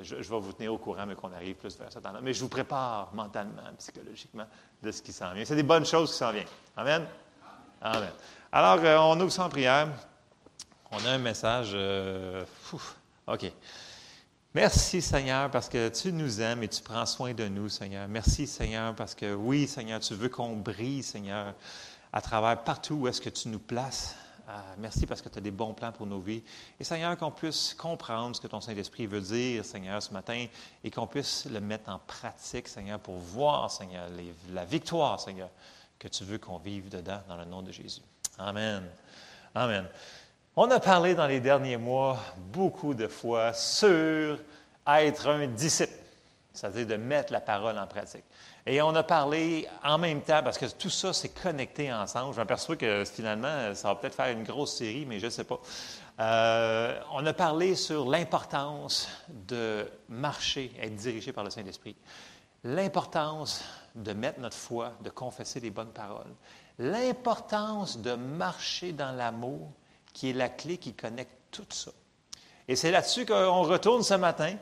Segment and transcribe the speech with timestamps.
[0.00, 2.00] Je, vais vous tenir au courant, mais qu'on arrive plus vers ça.
[2.22, 4.46] Mais je vous prépare mentalement, psychologiquement,
[4.82, 5.44] de ce qui s'en vient.
[5.44, 6.46] C'est des bonnes choses qui s'en viennent.
[6.76, 7.06] Amen?
[7.80, 8.12] Amen.
[8.52, 9.88] Alors, euh, on ouvre en prière.
[10.90, 11.72] On a un message.
[11.74, 12.44] Euh,
[13.26, 13.52] OK.
[14.54, 18.06] Merci Seigneur parce que tu nous aimes et tu prends soin de nous, Seigneur.
[18.06, 21.54] Merci Seigneur parce que oui, Seigneur, tu veux qu'on brille, Seigneur,
[22.12, 24.14] à travers partout où est-ce que tu nous places.
[24.46, 26.42] Ah, merci parce que tu as des bons plans pour nos vies.
[26.78, 30.46] Et Seigneur, qu'on puisse comprendre ce que ton Saint-Esprit veut dire, Seigneur, ce matin,
[30.82, 34.06] et qu'on puisse le mettre en pratique, Seigneur, pour voir, Seigneur,
[34.52, 35.48] la victoire, Seigneur,
[35.98, 38.02] que tu veux qu'on vive dedans, dans le nom de Jésus.
[38.38, 38.84] Amen.
[39.54, 39.86] Amen.
[40.56, 42.18] On a parlé dans les derniers mois
[42.52, 44.38] beaucoup de fois sur
[44.86, 45.94] être un disciple,
[46.52, 48.24] c'est-à-dire de mettre la parole en pratique.
[48.66, 52.32] Et on a parlé en même temps, parce que tout ça, c'est connecté ensemble.
[52.32, 55.44] Je m'aperçois que finalement, ça va peut-être faire une grosse série, mais je ne sais
[55.44, 55.60] pas.
[56.20, 61.94] Euh, on a parlé sur l'importance de marcher, être dirigé par le Saint-Esprit.
[62.62, 63.62] L'importance
[63.94, 66.34] de mettre notre foi, de confesser les bonnes paroles.
[66.78, 69.72] L'importance de marcher dans l'amour,
[70.14, 71.90] qui est la clé qui connecte tout ça.
[72.66, 74.56] Et c'est là-dessus qu'on retourne ce matin.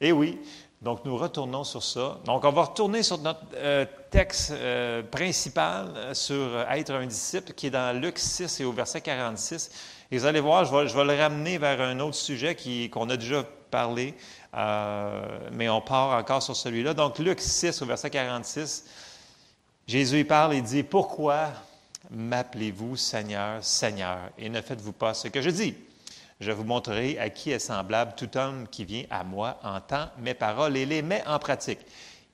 [0.00, 0.40] Et oui,
[0.82, 2.18] donc, nous retournons sur ça.
[2.26, 7.54] Donc, on va retourner sur notre euh, texte euh, principal euh, sur être un disciple,
[7.54, 9.70] qui est dans Luc 6 et au verset 46.
[10.10, 12.54] Et vous allez voir, je vais, le ramener vers un autre sujet
[12.92, 14.14] qu'on a déjà parlé,
[15.50, 16.94] mais on part encore sur celui-là.
[16.94, 18.84] Donc, Luc 6 au verset 46,
[19.88, 21.48] Jésus y parle et dit, Pourquoi
[22.10, 25.74] m'appelez-vous Seigneur, Seigneur, et ne faites-vous pas ce que je dis?
[26.40, 30.34] Je vous montrerai à qui est semblable tout homme qui vient à moi, entend mes
[30.34, 31.80] paroles et les met en pratique.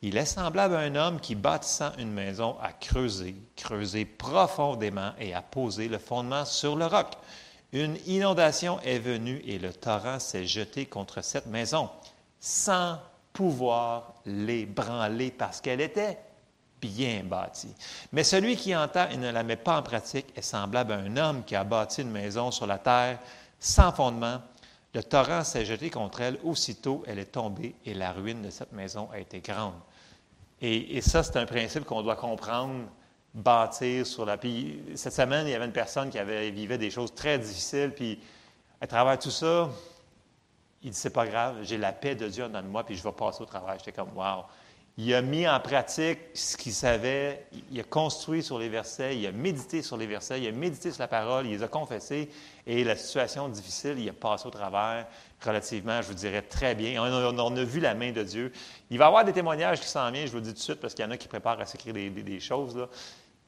[0.05, 5.33] Il est semblable à un homme qui, bâtissant une maison, a creusé, creusé profondément et
[5.33, 7.07] a posé le fondement sur le roc.
[7.73, 11.89] Une inondation est venue et le torrent s'est jeté contre cette maison,
[12.41, 12.99] sans
[13.33, 16.19] pouvoir l'ébranler parce qu'elle était
[16.81, 17.73] bien bâtie.
[18.11, 21.17] Mais celui qui entend et ne la met pas en pratique est semblable à un
[21.17, 23.21] homme qui a bâti une maison sur la terre
[23.63, 24.43] sans fondement.
[24.93, 26.39] Le torrent s'est jeté contre elle.
[26.45, 29.75] Aussitôt, elle est tombée et la ruine de cette maison a été grande.
[30.61, 32.85] Et, ça, c'est un principe qu'on doit comprendre,
[33.35, 34.37] bâtir sur la.
[34.37, 37.93] Puis cette semaine, il y avait une personne qui avait, vivait des choses très difficiles.
[37.97, 38.21] Puis
[38.81, 39.71] à travers tout ça,
[40.83, 43.13] il dit C'est pas grave, j'ai la paix de Dieu dans moi, puis je vais
[43.13, 43.79] passer au travail.
[43.79, 44.45] J'étais comme Wow.
[44.99, 49.27] Il a mis en pratique ce qu'il savait, il a construit sur les versets, il
[49.27, 52.29] a médité sur les versets, il a médité sur la parole, il les a confessés,
[52.67, 55.07] et la situation difficile, il a passé au travers
[55.45, 57.03] relativement, je vous dirais, très bien.
[57.03, 58.53] On a, vu la main de Dieu.
[58.91, 60.63] Il va y avoir des témoignages qui s'en viennent, je vous le dis tout de
[60.63, 62.87] suite, parce qu'il y en a qui préparent à s'écrire des, choses.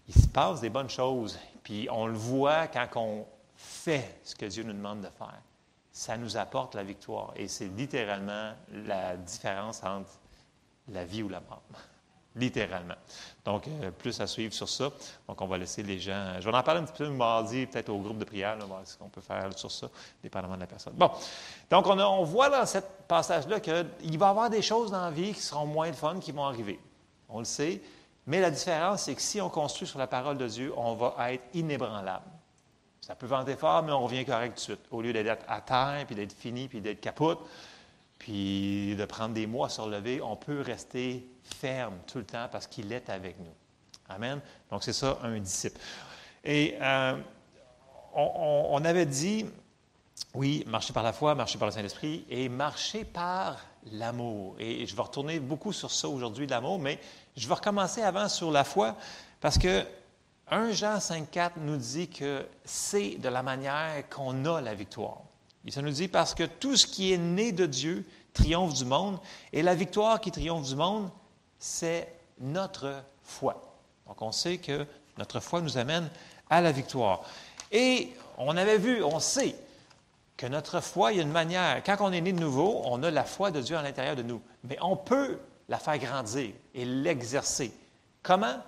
[0.09, 3.27] Il se passe des bonnes choses, puis on le voit quand on
[3.57, 5.41] fait ce que Dieu nous demande de faire.
[5.93, 10.11] Ça nous apporte la victoire, et c'est littéralement la différence entre
[10.89, 11.63] la vie ou la mort.
[12.37, 12.97] Littéralement.
[13.45, 14.91] Donc, euh, plus à suivre sur ça.
[15.29, 16.35] Donc, on va laisser les gens.
[16.41, 18.97] Je vais en parler un petit peu mardi, peut-être au groupe de prière, voir ce
[18.97, 19.89] qu'on peut faire sur ça,
[20.23, 20.95] dépendamment de la personne.
[20.95, 21.11] Bon.
[21.71, 25.33] Donc, on, voit dans ce passage-là qu'il va y avoir des choses dans la vie
[25.33, 26.81] qui seront moins de fun qui vont arriver.
[27.29, 27.81] On le sait.
[28.27, 31.33] Mais la différence, c'est que si on construit sur la parole de Dieu, on va
[31.33, 32.25] être inébranlable.
[33.01, 34.87] Ça peut vanter fort, mais on revient correct tout de suite.
[34.91, 37.39] Au lieu d'être à terre, puis d'être fini, puis d'être capote,
[38.19, 42.49] puis de prendre des mois à se relever, on peut rester ferme tout le temps
[42.51, 43.55] parce qu'il est avec nous.
[44.09, 44.41] Amen.
[44.71, 45.81] Donc, c'est ça, un disciple.
[46.45, 47.17] Et euh,
[48.15, 49.47] on, avait dit,
[50.35, 54.57] oui, marcher par la foi, marcher par le Saint-Esprit et marcher par l'amour.
[54.59, 56.99] Et je vais retourner beaucoup sur ça aujourd'hui, l'amour, mais
[57.37, 58.97] je vais recommencer avant sur la foi
[59.41, 59.85] parce que
[60.49, 65.23] 1 Jean 5,4 nous dit que c'est de la manière qu'on a la victoire.
[65.67, 68.05] Et ça nous dit parce que tout ce qui est né de Dieu
[68.35, 69.19] triomphe du monde,
[69.53, 71.11] et la victoire qui triomphe du monde,
[71.65, 73.79] c'est notre foi.
[74.07, 74.87] Donc on sait que
[75.17, 76.11] notre foi nous amène
[76.51, 77.23] à la victoire.
[77.73, 79.57] Et on avait vu, on sait
[80.37, 83.03] que notre foi, il y a une manière, quand on est né de nouveau, on
[83.03, 85.39] a la foi de Dieu à l'intérieur de nous, mais on peut
[85.71, 87.73] la faire grandir et l'exercer.
[88.23, 88.63] Comment?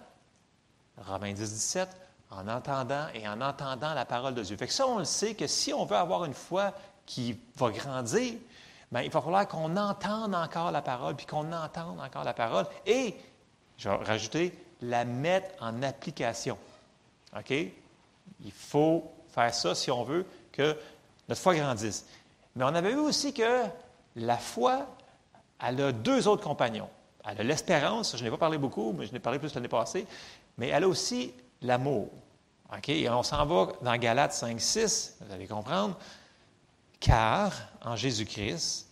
[0.96, 1.88] Romains 10, 17,
[2.30, 4.56] en entendant et en entendant la parole de Dieu.
[4.56, 6.72] Fait que ça, on le sait que si on veut avoir une foi
[7.04, 8.36] qui va grandir,
[8.92, 12.66] bien, il va falloir qu'on entende encore la parole, puis qu'on entende encore la parole,
[12.86, 13.14] et,
[13.76, 16.58] je vais rajouter, la mettre en application.
[17.36, 17.50] OK?
[17.50, 20.76] Il faut faire ça si on veut que
[21.28, 22.06] notre foi grandisse.
[22.54, 23.64] Mais on avait vu aussi que
[24.16, 24.86] la foi,
[25.62, 26.88] elle a deux autres compagnons.
[27.28, 30.06] Elle a l'espérance, je n'ai pas parlé beaucoup, mais je n'ai parlé plus l'année passée,
[30.58, 31.32] mais elle a aussi
[31.62, 32.08] l'amour.
[32.72, 32.88] OK?
[32.88, 35.96] Et on s'en va dans Galates 5, 6, vous allez comprendre.
[37.00, 37.52] Car
[37.82, 38.86] en Jésus-Christ,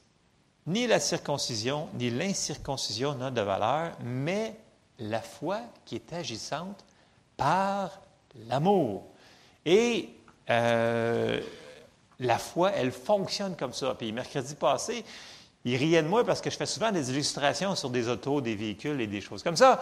[0.66, 4.54] Ni la circoncision, ni l'incirconcision n'ont de valeur, mais
[4.98, 6.84] la foi qui est agissante
[7.36, 8.00] par
[8.48, 9.04] l'amour.
[9.66, 10.08] Et
[10.48, 11.40] euh,
[12.18, 13.94] la foi, elle fonctionne comme ça.
[13.94, 15.04] Puis mercredi passé,
[15.66, 18.54] il riait de moi parce que je fais souvent des illustrations sur des autos, des
[18.54, 19.80] véhicules et des choses comme ça.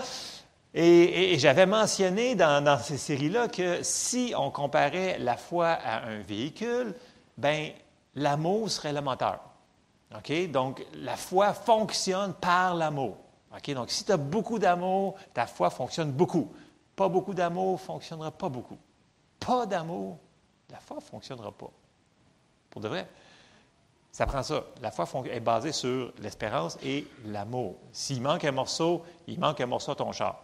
[0.75, 6.95] Et, j'avais mentionné dans, ces séries-là que si on comparait la foi à un véhicule,
[7.37, 7.71] ben
[8.15, 9.01] l'amour serait le?
[10.49, 13.17] Donc, la foi fonctionne par l'amour.
[13.69, 16.53] Donc, si tu as beaucoup d'amour, ta foi fonctionne beaucoup.
[16.97, 18.79] Pas beaucoup d'amour, ne fonctionnera pas beaucoup.
[19.41, 20.19] Pas d'amour,
[20.71, 21.71] la foi ne fonctionnera pas.
[22.71, 23.09] Pour de vrai.
[24.11, 24.65] Ça prend ça.
[24.83, 27.77] La foi est basée sur l'espérance et l'amour.
[27.93, 30.43] S'il manque un morceau, il manque un morceau à ton char.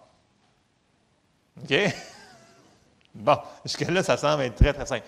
[1.62, 1.74] OK?
[3.14, 5.04] Bon, jusque-là, ça semble être très, très simple.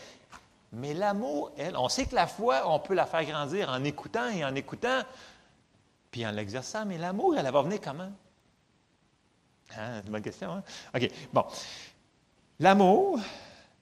[0.73, 4.29] Mais l'amour, elle, on sait que la foi, on peut la faire grandir en écoutant
[4.29, 5.03] et en écoutant,
[6.11, 8.11] puis en l'exerçant, mais l'amour, elle, va venir comment?
[9.77, 10.63] Hein, c'est une bonne question, hein?
[10.95, 11.45] OK, bon.
[12.61, 13.19] L'amour,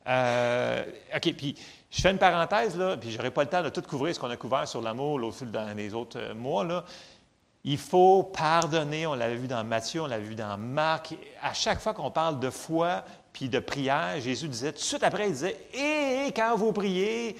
[0.06, 1.55] euh, OK, puis
[1.90, 4.20] je fais une parenthèse, là, puis je n'aurai pas le temps de tout couvrir ce
[4.20, 6.64] qu'on a couvert sur l'amour au fil dans les autres euh, mois.
[6.64, 6.84] Là.
[7.64, 11.14] Il faut pardonner, on l'avait vu dans Matthieu, on l'avait vu dans Marc.
[11.43, 13.05] À chaque fois qu'on parle de foi
[13.38, 17.37] puis de prière, Jésus disait, tout de suite après, il disait, et quand vous priez,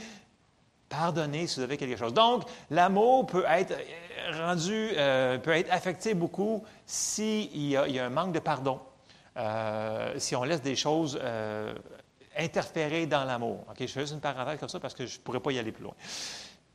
[0.89, 2.15] pardonnez si vous avez quelque chose.
[2.15, 4.91] Donc, l'amour peut être euh, rendu,
[5.43, 8.79] peut être affecté beaucoup s'il y, y, a un manque de pardon,
[10.19, 11.19] si on laisse des choses
[12.37, 13.65] interférer dans l'amour.
[13.69, 15.59] OK, je fais juste une parenthèse comme ça parce que je ne pourrais pas y
[15.59, 15.95] aller plus loin.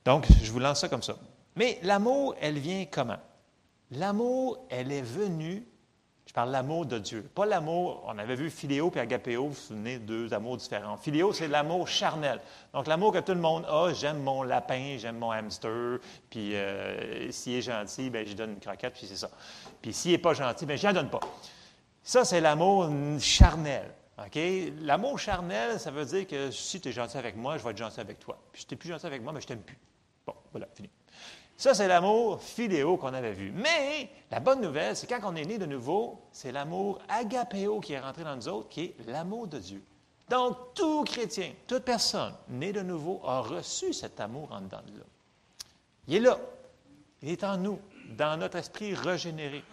[0.04, 1.16] Donc, je vous lance ça comme ça.
[1.56, 3.20] Mais l'amour, elle vient comment?
[3.92, 5.66] L'amour, elle est venue,
[6.34, 7.22] je parle l'amour de Dieu.
[7.36, 10.98] Pas l'amour, on avait vu philéo et agapéo, vous vous souvenez, deux amours différents.
[10.98, 12.42] Philéo, c'est l'amour charnel.
[12.74, 16.00] Donc, l'amour que tout le monde a, j'aime mon lapin, j'aime mon hamster,
[16.32, 19.30] puis euh, s'il est gentil, ben, je donne une croquette, puis c'est ça.
[19.80, 21.20] Puis s'il n'est pas gentil, ben, je n'en donne pas.
[22.02, 22.90] Ça, c'est l'amour
[23.20, 23.94] charnel.
[24.82, 27.78] L'amour charnel, ça veut dire que si tu es gentil avec moi, je vais être
[27.78, 28.40] gentil avec toi.
[28.52, 29.78] Puis si tu n'es plus gentil avec moi, ben, je t'aime plus.
[30.26, 30.90] Bon, voilà, fini.
[31.56, 33.52] Ça, c'est l'amour fidéo qu'on avait vu.
[33.52, 37.94] Mais la bonne nouvelle, c'est quand on est né de nouveau, c'est l'amour agapéo qui
[37.94, 39.84] est rentré dans nous autres, qui est l'amour de Dieu.
[40.30, 45.00] Donc, tout chrétien, toute personne née de nouveau a reçu cet amour en dedans de
[45.00, 45.06] là.
[46.08, 46.40] Il est là.
[47.22, 47.80] Il est en nous,
[48.18, 49.64] dans notre esprit régénéré.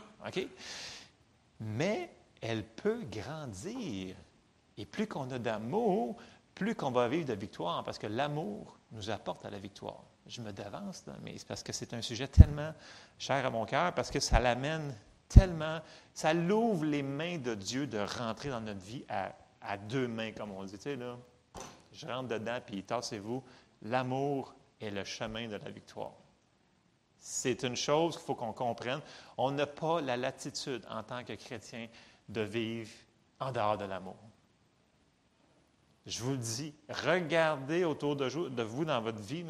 [1.60, 2.10] Mais
[2.40, 4.14] elle peut grandir
[4.76, 6.16] et plus qu'on a d'amour,
[6.54, 10.04] plus qu'on va vivre de victoire, parce que l'amour nous apporte à la victoire.
[10.30, 12.72] Je me d'avance, mais c'est parce que c'est un sujet tellement
[13.18, 14.94] cher à mon cœur, parce que ça l'amène
[15.28, 15.80] tellement,
[16.14, 20.52] ça l'ouvre les mains de Dieu de rentrer dans notre vie à, deux mains, comme
[20.52, 20.74] on dit.
[20.74, 21.18] Tu sais, là,
[21.92, 23.42] je rentre dedans, puis tassez-vous.
[23.82, 26.12] L'amour est le chemin de la victoire.
[27.18, 29.00] C'est une chose qu'il faut qu'on comprenne.
[29.36, 31.88] On n'a pas la latitude en tant que chrétien
[32.28, 32.90] de vivre
[33.40, 34.16] en dehors de l'amour.
[36.06, 39.44] Je vous le dis, regardez autour de vous dans votre vie,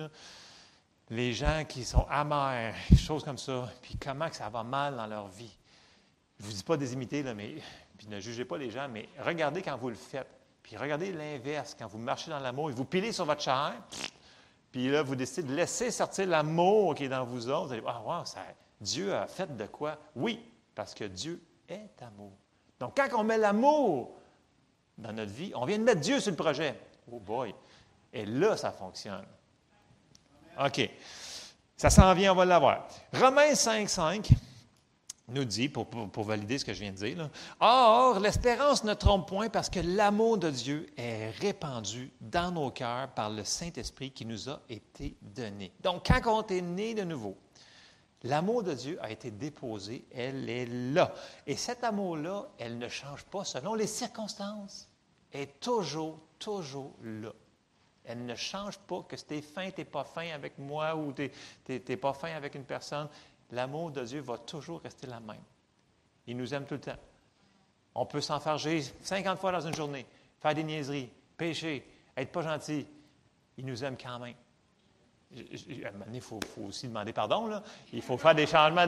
[1.11, 5.07] les gens qui sont amers, choses comme ça, puis comment que ça va mal dans
[5.07, 5.57] leur vie.
[6.39, 7.57] Je ne vous dis pas des imiter, là, mais,
[7.99, 10.29] puis ne jugez pas les gens, mais regardez quand vous le faites.
[10.63, 13.75] Puis regardez l'inverse, quand vous marchez dans l'amour et vous pilez sur votre chair,
[14.71, 17.67] puis là, vous décidez de laisser sortir l'amour qui est dans vous autres.
[17.67, 18.23] Vous allez ah, wow,
[18.81, 19.99] Dieu a fait de quoi?
[20.15, 20.41] Oui,
[20.75, 22.33] parce que Dieu est amour.
[22.79, 24.17] Donc, quand on met l'amour
[24.97, 26.79] dans notre vie, on vient de mettre Dieu sur le projet.
[27.11, 27.53] Oh boy!
[28.13, 29.27] Et là, ça fonctionne.
[30.59, 30.91] OK.
[31.77, 32.89] Ça s'en vient, on va l'avoir.
[33.13, 34.29] Romains 5, 5
[35.29, 37.31] nous dit, pour, pour, valider ce que je viens de dire,
[37.61, 43.09] Or, l'espérance ne trompe point parce que l'amour de Dieu est répandu dans nos cœurs
[43.09, 45.73] par le Saint-Esprit qui nous a été donné.
[45.81, 47.37] Donc, quand on est né de nouveau,
[48.25, 51.15] L'amour de Dieu a été déposé, elle est là.
[51.47, 54.89] Et cet amour-là, elle ne change pas selon les circonstances.
[55.33, 57.33] Elle est toujours, toujours là.
[58.11, 60.95] Elle ne change pas que si tu es fin, tu n'es pas fin avec moi
[60.95, 61.31] ou tu
[61.69, 63.09] n'es pas fin avec une personne.
[63.53, 65.43] L'amour de Dieu va toujours rester la même.
[66.27, 66.99] Il nous aime tout le temps.
[67.95, 70.07] On peut s'enfarger 50 fois dans une journée,
[70.41, 71.85] faire des niaiseries, pécher,
[72.17, 72.87] être pas gentil.
[73.57, 74.35] Il nous aime quand même
[75.33, 77.47] il faut, aussi demander pardon.
[77.47, 77.63] Là.
[77.93, 78.87] Il faut faire des changements.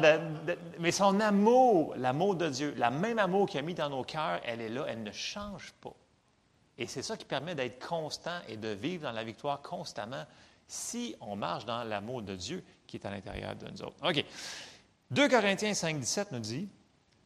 [0.79, 4.41] mais son amour, l'amour de Dieu, la même amour qu'il a mis dans nos cœurs,
[4.45, 5.95] elle est là, elle ne change pas.
[6.79, 10.25] Et c'est ça qui permet d'être constant et de vivre dans la victoire constamment
[10.67, 13.97] si on marche dans l'amour de Dieu qui est à l'intérieur de nous autres.
[14.03, 14.25] OK.
[15.11, 16.69] 2 Corinthiens 5, 17 nous dit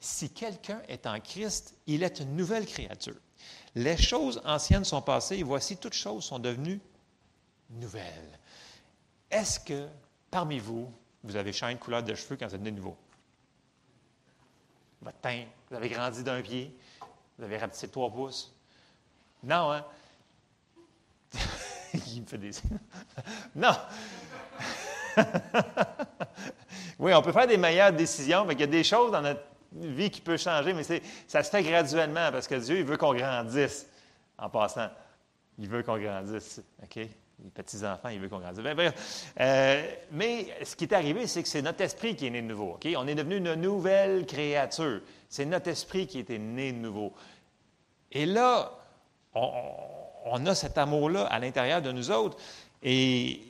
[0.01, 3.15] Si quelqu'un est en Christ, il est une nouvelle créature.
[3.77, 6.81] Les choses anciennes sont passées et voici toutes choses sont devenues
[7.71, 8.39] nouvelles.
[9.31, 9.87] Est-ce que
[10.31, 10.91] parmi vous,
[11.23, 12.97] vous avez changé de couleur de cheveux quand vous êtes né nouveau?
[15.03, 16.77] Votre teint, vous avez grandi d'un pied,
[17.39, 18.56] vous avez rapetissé trois pouces.
[19.47, 19.85] Non, hein?
[21.95, 22.51] Il me fait des.
[23.55, 23.71] non!
[26.99, 29.45] oui, on peut faire des meilleures décisions, mais il y a des choses dans notre
[29.73, 33.15] vie qui peuvent changer, mais ça se fait graduellement parce que Dieu, il veut qu'on
[33.15, 33.87] grandisse
[34.37, 34.91] en passant.
[35.59, 36.61] Il veut qu'on grandisse.
[36.83, 36.97] OK?
[36.97, 38.63] Les petits-enfants, il veut qu'on grandisse.
[38.63, 38.93] Ben,
[39.41, 42.49] euh, mais ce qui est arrivé, c'est que c'est notre esprit qui est né de
[42.49, 42.73] nouveau.
[42.75, 42.89] OK?
[42.97, 45.01] On est devenu une nouvelle créature.
[45.29, 47.15] C'est notre esprit qui était né de nouveau.
[48.11, 48.73] Et là,
[49.37, 52.37] on, a cet amour-là à l'intérieur de nous autres.
[52.83, 53.43] Et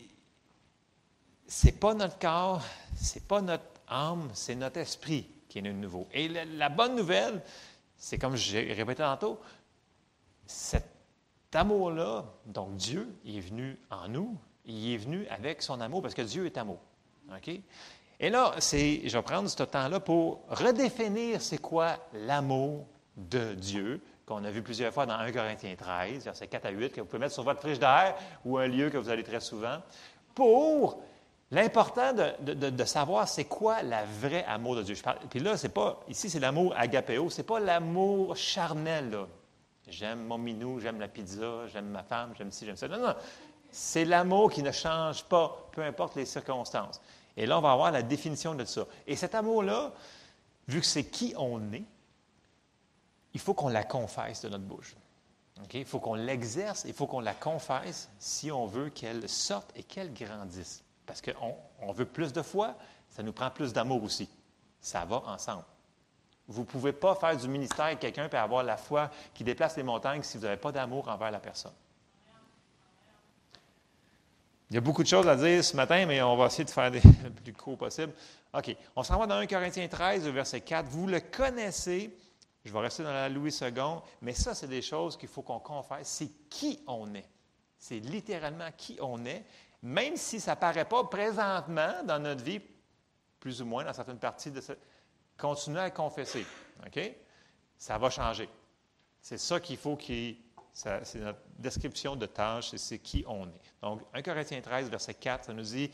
[1.46, 2.64] c'est pas notre corps,
[2.94, 6.06] c'est pas notre âme, c'est notre esprit qui est de nouveau.
[6.12, 7.42] Et la, bonne nouvelle,
[7.96, 9.40] c'est comme j'ai répété tantôt,
[10.46, 10.84] cet
[11.54, 16.14] amour-là, donc Dieu, il est venu en nous, il est venu avec son amour, parce
[16.14, 16.78] que Dieu est amour.
[17.34, 17.50] OK?
[18.18, 24.44] Et là, je vais prendre ce temps-là pour redéfinir c'est quoi l'amour de Dieu, qu'on
[24.44, 27.20] a vu plusieurs fois dans 1 Corinthiens 13, versets 4 à 8, que vous pouvez
[27.20, 29.78] mettre sur votre frigidaire ou un lieu que vous allez très souvent,
[30.34, 31.00] pour
[31.52, 34.96] l'important de, savoir c'est quoi le vrai amour de Dieu.
[35.30, 39.16] puis là, c'est pas, ici, c'est l'amour agapéo, c'est pas l'amour charnel.
[39.86, 42.88] J'aime mon minou, j'aime la pizza, j'aime ma femme, j'aime ci, j'aime ça.
[42.88, 43.14] Non, non.
[43.70, 47.00] C'est l'amour qui ne change pas, peu importe les circonstances.
[47.36, 48.84] Et là, on va avoir la définition de ça.
[49.06, 49.92] Et cet amour-là,
[50.66, 51.84] vu que c'est qui on est,
[53.36, 54.96] il faut qu'on la confesse de notre bouche.
[55.74, 59.82] Il faut qu'on l'exerce, il faut qu'on la confesse si on veut qu'elle sorte et
[59.82, 60.82] qu'elle grandisse.
[61.04, 62.74] Parce qu'on on veut plus de foi,
[63.10, 64.26] ça nous prend plus d'amour aussi.
[64.80, 65.64] Ça va ensemble.
[66.48, 69.76] Vous ne pouvez pas faire du ministère avec quelqu'un et avoir la foi qui déplace
[69.76, 71.74] les montagnes si vous n'avez pas d'amour envers la personne.
[74.70, 76.70] Il y a beaucoup de choses à dire ce matin, mais on va essayer de
[76.70, 78.14] faire le plus court possible.
[78.54, 78.74] OK.
[78.96, 80.86] On s'en va dans 1 Corinthiens 13, verset 4.
[80.88, 82.16] Vous le connaissez.
[82.66, 83.70] Je vais rester dans la Louis II,
[84.20, 86.08] mais ça, c'est des choses qu'il faut qu'on confesse.
[86.08, 87.28] C'est qui on est.
[87.78, 89.44] C'est littéralement qui on est,
[89.82, 92.60] même si ça ne paraît pas présentement dans notre vie,
[93.38, 94.80] plus ou moins dans certaines parties de cette
[95.36, 96.44] continuez à confesser.
[96.84, 97.00] OK?
[97.78, 98.48] Ça va changer.
[99.20, 100.36] C'est ça qu'il faut qu'il.
[100.72, 103.60] C'est notre description de tâche, c'est qui on est.
[103.80, 105.90] Donc, 1 Corinthiens 13, verset 4, ça nous dit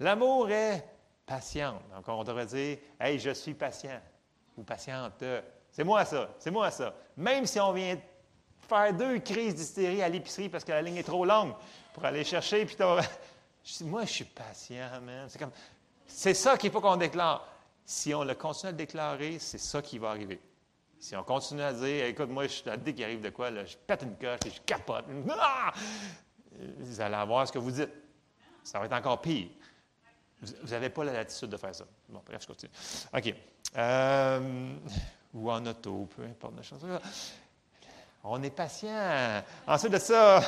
[0.00, 0.82] L'amour est
[1.26, 1.82] patient.
[1.94, 4.00] Donc, on devrait dire Hey, je suis patient
[4.56, 5.22] ou patiente.
[5.72, 6.94] C'est moi ça, c'est moi ça.
[7.16, 7.96] Même si on vient
[8.68, 11.54] faire deux crises d'hystérie à l'épicerie parce que la ligne est trop longue
[11.94, 12.76] pour aller chercher, puis
[13.82, 15.28] moi, je suis patient, man.
[15.28, 15.52] C'est comme,
[16.06, 17.46] c'est ça qu'il faut qu'on déclare.
[17.84, 20.40] Si on le continue à déclarer, c'est ça qui va arriver.
[20.98, 24.02] Si on continue à dire, écoute, moi, je, dès qu'il arrive de quoi, je pète
[24.02, 25.04] une coche et je capote.
[25.30, 25.72] Ah!
[26.78, 27.90] Vous allez avoir ce que vous dites.
[28.62, 29.48] Ça va être encore pire.
[30.40, 31.84] Vous n'avez pas la latitude de faire ça.
[32.08, 32.72] Bon, bref, je continue.
[33.14, 33.34] OK.
[33.76, 34.76] Euh,
[35.34, 36.80] ou en auto, peu importe la chose.
[38.24, 39.42] On est patient.
[39.66, 40.42] Ensuite de ça,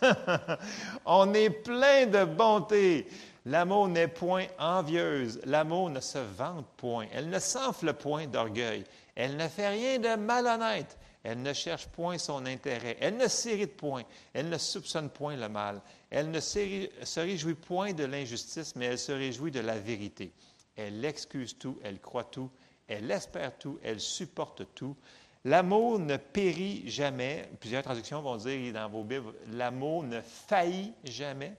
[1.04, 3.06] on est plein de bonté.
[3.46, 5.40] L'amour n'est point envieuse.
[5.44, 7.06] L'amour ne se vante point.
[7.12, 8.84] Elle ne s'enfle point d'orgueil.
[9.14, 10.98] Elle ne fait rien de malhonnête.
[11.22, 12.96] Elle ne cherche point son intérêt.
[13.00, 14.02] Elle ne s'irrite point.
[14.32, 15.80] Elle ne soupçonne point le mal.
[16.10, 20.32] Elle ne se réjouit point de l'injustice, mais elle se réjouit de la vérité.
[20.76, 22.50] Elle excuse tout, elle croit tout,
[22.90, 24.96] elle espère tout, elle supporte tout.
[25.44, 27.48] L'amour ne périt jamais.
[27.60, 31.56] Plusieurs traductions vont dire dans vos Bibles, l'amour ne faillit jamais.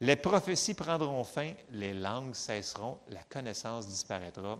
[0.00, 4.58] Les prophéties prendront fin, les langues cesseront, la connaissance disparaîtra.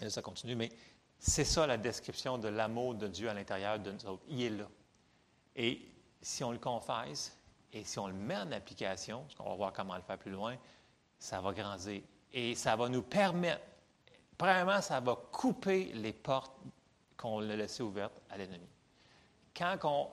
[0.00, 0.70] Et ça continue, mais
[1.18, 4.22] c'est ça la description de l'amour de Dieu à l'intérieur de nous autres.
[4.28, 4.68] Il est là.
[5.56, 5.80] Et
[6.20, 7.36] si on le confesse
[7.72, 10.30] et si on le met en application, parce qu'on va voir comment le faire plus
[10.30, 10.56] loin,
[11.18, 12.02] ça va grandir.
[12.32, 13.62] Et ça va nous permettre,
[14.42, 16.56] premièrement, ça va couper les portes
[17.16, 18.66] qu'on l'a laissées ouvertes à l'ennemi.
[19.56, 20.08] Quand on,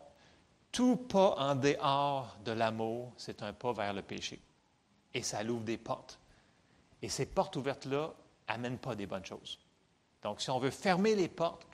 [0.72, 4.40] tout pas en dehors de l'amour, c'est un pas vers le péché.
[5.16, 6.20] Et ça l'ouvre des portes.
[7.02, 8.14] Et ces portes ouvertes-là
[8.48, 9.58] n'amènent pas des bonnes choses.
[10.22, 11.66] Donc, si on veut fermer les portes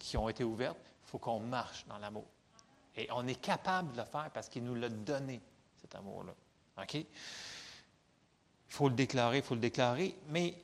[0.00, 2.26] qui ont été ouvertes, il faut qu'on marche dans l'amour.
[2.96, 5.40] Et on est capable de le faire parce qu'il nous l'a donné,
[5.80, 6.34] cet amour-là.
[6.82, 6.94] OK?
[6.94, 7.06] Il
[8.66, 10.16] faut le déclarer, il faut le déclarer.
[10.30, 10.56] Mais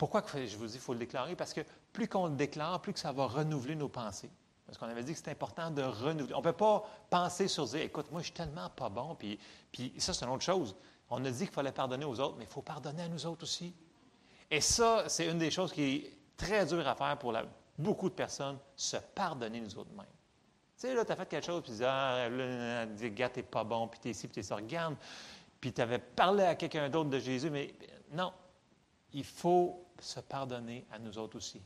[0.00, 1.36] pourquoi je vous dis qu'il faut le déclarer?
[1.36, 1.60] Parce que
[1.92, 4.30] plus qu'on le déclare, plus que ça va renouveler nos pensées.
[4.64, 6.32] Parce qu'on avait dit que c'est important de renouveler.
[6.32, 9.38] On ne peut pas penser sur dire, écoute, moi, je suis tellement pas bon, puis,
[9.70, 10.74] puis ça, c'est une autre chose.
[11.10, 13.42] On a dit qu'il fallait pardonner aux autres, mais il faut pardonner à nous autres
[13.42, 13.74] aussi.
[14.50, 17.36] Et ça, c'est une des choses qui est très dure à faire pour
[17.76, 20.06] beaucoup de personnes, se pardonner nous autres mêmes.
[20.78, 23.42] Tu sais, là, tu as fait quelque chose, puis tu dis, ah, là, gars, t'es
[23.42, 24.56] pas bon, puis t'es ici, puis t'es ça.
[24.56, 24.96] Regarde,
[25.60, 27.74] puis tu avais parlé à quelqu'un d'autre de Jésus, mais
[28.12, 28.32] non,
[29.12, 31.60] il faut se pardonner à nous autres aussi.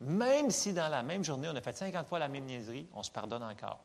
[0.00, 3.02] Même si dans la même journée, on a fait 50 fois la même niaiserie, on
[3.02, 3.80] se pardonne encore.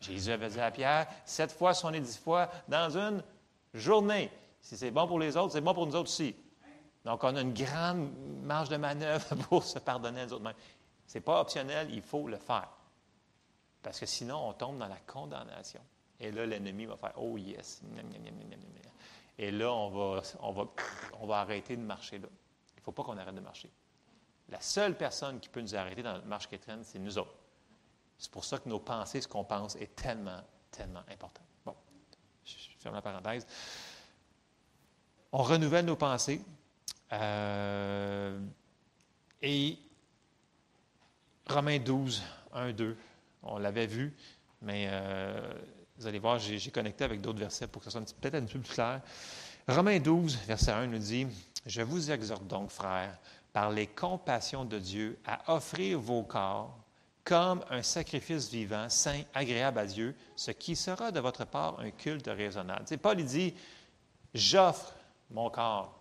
[0.00, 3.22] Jésus avait dit à Pierre, sept fois, est dix fois dans une
[3.74, 4.30] journée.
[4.60, 6.34] Si c'est bon pour les autres, c'est bon pour nous autres aussi.
[7.04, 8.10] Donc, on a une grande
[8.42, 10.54] marge de manœuvre pour se pardonner à nous autres.
[11.06, 12.68] Ce n'est pas optionnel, il faut le faire.
[13.82, 15.80] Parce que sinon, on tombe dans la condamnation.
[16.20, 17.80] Et là, l'ennemi va faire Oh yes.
[19.38, 20.66] Et là, on va, on va,
[21.20, 22.28] on va arrêter de marcher là.
[22.74, 23.70] Il ne faut pas qu'on arrête de marcher.
[24.48, 27.34] La seule personne qui peut nous arrêter dans notre marche chrétienne, c'est nous autres.
[28.16, 30.40] C'est pour ça que nos pensées, ce qu'on pense, est tellement,
[30.70, 31.42] tellement important.
[31.64, 31.74] Bon,
[32.44, 33.46] je ferme la parenthèse.
[35.30, 36.42] On renouvelle nos pensées.
[37.12, 38.40] Euh,
[39.40, 39.78] et
[41.48, 42.96] Romains 12, 1, 2,
[43.42, 44.14] on l'avait vu,
[44.60, 45.54] mais euh,
[45.98, 48.54] vous allez voir, j'ai connecté avec d'autres versets pour que ce soit peut-être un petit
[48.54, 49.00] peu plus clair.
[49.66, 51.26] Romains 12, verset 1 nous dit
[51.66, 53.18] Je vous exhorte donc, frères,
[53.52, 56.78] par les compassions de Dieu, à offrir vos corps
[57.24, 61.90] comme un sacrifice vivant, saint, agréable à Dieu, ce qui sera de votre part un
[61.90, 62.86] culte raisonnable.
[62.86, 63.54] Tu Paul il dit
[64.32, 64.94] J'offre
[65.30, 66.00] mon corps.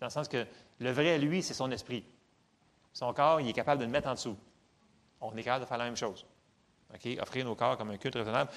[0.00, 0.44] dans le sens que
[0.80, 2.04] le vrai, lui, c'est son esprit.
[2.92, 4.36] Son corps, il est capable de le mettre en dessous.
[5.20, 6.24] On est capable de faire la même chose.
[7.20, 8.50] Offrir nos corps comme un culte raisonnable.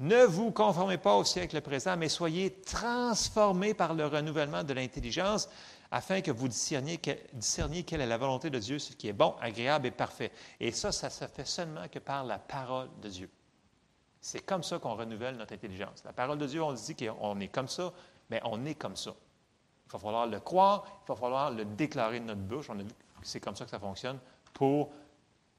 [0.00, 5.46] Ne vous conformez pas au siècle présent, mais soyez transformés par le renouvellement de l'intelligence,
[5.90, 9.88] afin que vous discerniez, quelle est la volonté de Dieu, ce qui est bon, agréable
[9.88, 10.32] et parfait.
[10.58, 13.30] Et ça, ça se fait seulement que par la parole de Dieu.
[14.22, 16.02] C'est comme ça qu'on renouvelle notre intelligence.
[16.02, 17.92] La parole de Dieu, on dit qu'on est comme ça,
[18.30, 19.10] mais on est comme ça.
[19.86, 22.70] Il va falloir le croire, il va falloir le déclarer de notre bouche.
[22.70, 24.18] On a dit que c'est comme ça que ça fonctionne
[24.54, 24.92] pour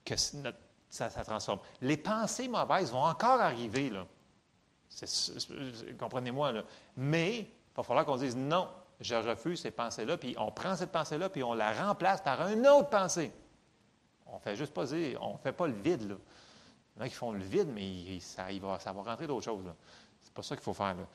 [0.03, 0.51] que ça,
[0.89, 1.59] ça transforme.
[1.81, 4.07] Les pensées mauvaises vont encore arriver, là.
[5.97, 6.63] Comprenez-moi, là.
[6.97, 8.67] Mais il va falloir qu'on dise non,
[8.99, 12.67] je refuse ces pensées-là, puis on prend cette pensée-là, puis on la remplace par une
[12.67, 13.31] autre pensée.
[14.27, 16.15] On ne fait juste pas dire, on fait pas le vide, là.
[16.95, 19.45] Il y en a qui font le vide, mais ça, va, ça va rentrer d'autres
[19.45, 19.63] choses.
[20.21, 20.93] C'est pas ça qu'il faut faire.
[20.93, 21.05] Là.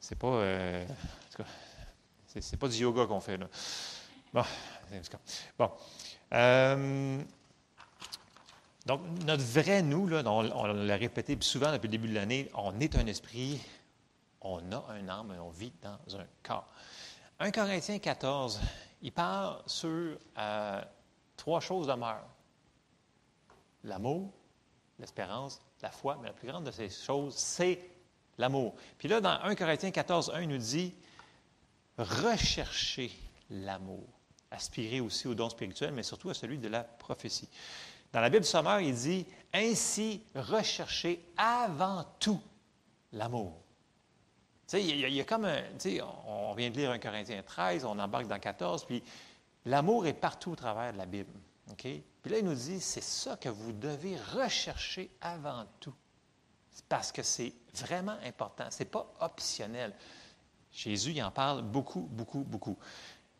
[0.00, 0.26] C'est pas.
[0.26, 0.86] Euh,
[2.26, 3.36] c'est, pas du yoga qu'on fait.
[3.36, 3.46] Là.
[4.32, 4.42] Bon.
[5.58, 5.70] Bon.
[6.32, 7.22] Euh,
[8.86, 12.94] donc, notre vrai nous, on, l'a répété souvent depuis le début de l'année, on est
[12.94, 13.60] un esprit,
[14.40, 16.68] on a un âme et on vit dans un corps.
[17.40, 18.60] 1 Corinthiens 14,
[19.02, 20.82] il parle sur euh,
[21.36, 22.28] trois choses demeurent.
[23.82, 24.32] L'amour,
[25.00, 27.80] l'espérance, la foi, mais la plus grande de ces choses, c'est
[28.38, 28.74] l'amour.
[28.98, 30.94] Puis là, dans 1 Corinthiens 14, 1, il nous dit
[31.98, 33.10] rechercher
[33.50, 34.06] l'amour.
[34.52, 37.48] Aspirer aussi au don spirituel, mais surtout à celui de la prophétie.
[38.12, 42.40] Dans la Bible Sommeur, il dit Ainsi rechercher avant tout
[43.12, 43.62] l'amour.
[44.66, 45.48] Tu sais, il y, a, comme
[46.26, 49.02] on vient de lire un Corinthien 13, on embarque dans 14, puis
[49.64, 51.32] l'amour est partout au travers de la Bible.
[51.70, 51.82] OK?
[51.82, 55.94] Puis là, il nous dit c'est ça que vous devez rechercher avant tout.
[56.88, 58.70] Parce que c'est vraiment important.
[58.70, 59.94] Ce n'est pas optionnel.
[60.72, 62.76] Jésus, il en parle beaucoup, beaucoup, beaucoup.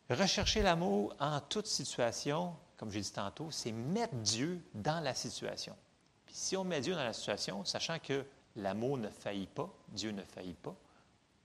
[0.09, 5.75] Rechercher l'amour en toute situation, comme j'ai dit tantôt, c'est mettre Dieu dans la situation.
[6.27, 10.21] Si on met Dieu dans la situation, sachant que l'amour ne faillit pas, Dieu ne
[10.21, 10.75] faillit pas,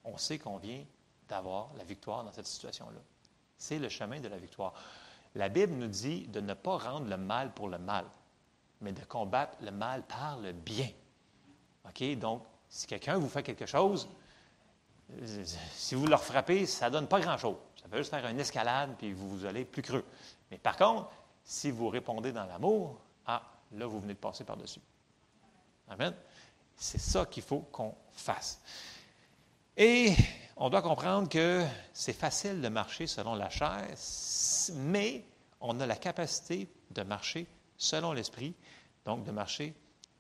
[0.05, 0.85] on sait qu'on vient
[1.29, 3.01] d'avoir la victoire dans cette situation-là.
[3.57, 4.75] C'est le chemin de la victoire.
[5.35, 8.05] La Bible nous dit de ne pas rendre le mal pour le mal,
[8.81, 10.89] mais de combattre le mal par le bien.
[11.87, 12.19] OK?
[12.19, 14.09] Donc, si quelqu'un vous fait quelque chose,
[15.75, 17.57] si vous leur frappez, ça ne donne pas grand-chose.
[17.81, 20.05] Ça peut juste faire une escalade, puis vous, vous allez plus creux.
[20.51, 21.11] Mais par contre,
[21.45, 24.81] si vous répondez dans l'amour, ah, là, vous venez de passer par-dessus.
[25.89, 26.15] Amen.
[26.77, 28.61] C'est ça qu'il faut qu'on fasse.
[29.77, 30.15] Et
[30.57, 33.87] on doit comprendre que c'est facile de marcher selon la chair,
[34.75, 35.25] mais
[35.61, 38.55] on a la capacité de marcher selon l'esprit,
[39.05, 39.75] donc de marcher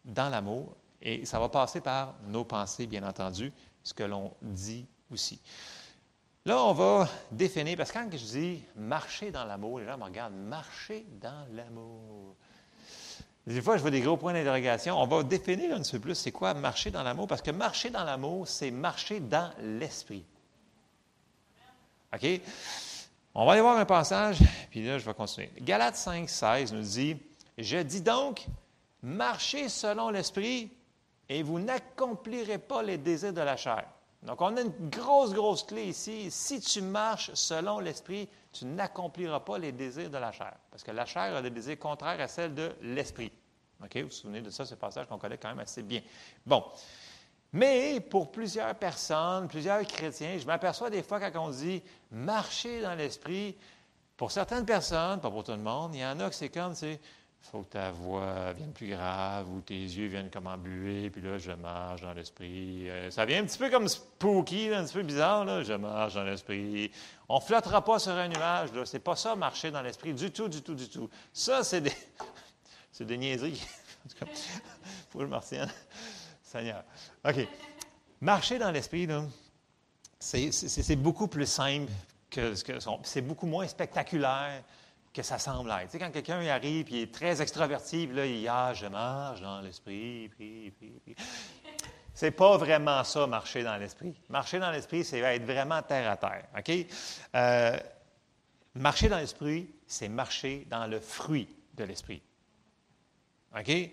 [0.05, 0.75] dans l'amour.
[1.01, 5.41] Et ça va passer par nos pensées, bien entendu, ce que l'on dit aussi.
[6.44, 10.05] Là, on va définir, parce que quand je dis marcher dans l'amour, les gens me
[10.05, 12.35] regardent, marcher dans l'amour.
[13.46, 15.00] Des fois, je vois des gros points d'interrogation.
[15.00, 17.90] On va définir un petit peu plus c'est quoi marcher dans l'amour, parce que marcher
[17.90, 20.24] dans l'amour, c'est marcher dans l'esprit.
[22.12, 22.40] OK?
[23.35, 24.38] On va aller voir un passage,
[24.70, 25.50] puis là, je vais continuer.
[25.61, 27.16] Galates 5, 16 nous dit
[27.57, 28.46] Je dis donc,
[29.00, 30.70] marchez selon l'esprit,
[31.28, 33.85] et vous n'accomplirez pas les désirs de la chair.
[34.23, 36.31] Donc, on a une grosse, grosse clé ici.
[36.31, 40.55] Si tu marches selon l'esprit, tu n'accompliras pas les désirs de la chair.
[40.71, 43.33] Parce que la chair a des désirs contraires à celles de l'esprit.
[43.83, 43.97] OK?
[43.97, 46.01] Vous vous souvenez de ça, ce passage qu'on connaît quand même assez bien.
[46.47, 46.65] Bon.
[47.53, 52.95] Mais pour plusieurs personnes, plusieurs chrétiens, je m'aperçois des fois quand on dit marcher dans
[52.95, 53.57] l'esprit,
[54.17, 56.75] pour certaines personnes, pas pour tout le monde, il y en a que c'est comme,
[56.75, 57.01] c'est
[57.50, 61.38] faut que ta voix vienne plus grave ou tes yeux viennent comme embués, puis là,
[61.38, 62.88] je marche dans l'esprit.
[62.88, 65.62] Euh, ça vient un petit peu comme spooky, un petit peu bizarre, là.
[65.62, 66.90] Je marche dans l'esprit.
[67.28, 68.87] On flottera pas sur un nuage, là.
[68.87, 71.11] C'est pas ça, marcher dans l'esprit, du tout, du tout, du tout.
[71.33, 71.92] Ça, c'est des,
[72.92, 73.62] c'est des niaiseries.
[74.07, 74.33] en tout cas,
[75.11, 75.66] pour le martien.
[76.42, 76.85] Seigneur.
[77.24, 77.48] OK.
[78.20, 79.24] Marcher dans l'esprit, là,
[80.20, 81.90] c'est beaucoup plus simple
[82.31, 84.62] que, que c'est beaucoup moins spectaculaire
[85.12, 85.87] que ça semble être.
[85.87, 89.40] Tu sais, quand quelqu'un arrive et est très extraverti, puis là, il ah, je marche
[89.40, 90.31] dans l'esprit.
[92.14, 94.14] C'est pas vraiment ça, marcher dans l'esprit.
[94.29, 96.44] Marcher dans l'esprit, c'est être vraiment terre à terre.
[96.57, 96.87] OK?
[97.35, 97.79] Euh,
[98.75, 102.22] marcher dans l'esprit, c'est marcher dans le fruit de l'esprit.
[103.59, 103.90] OK?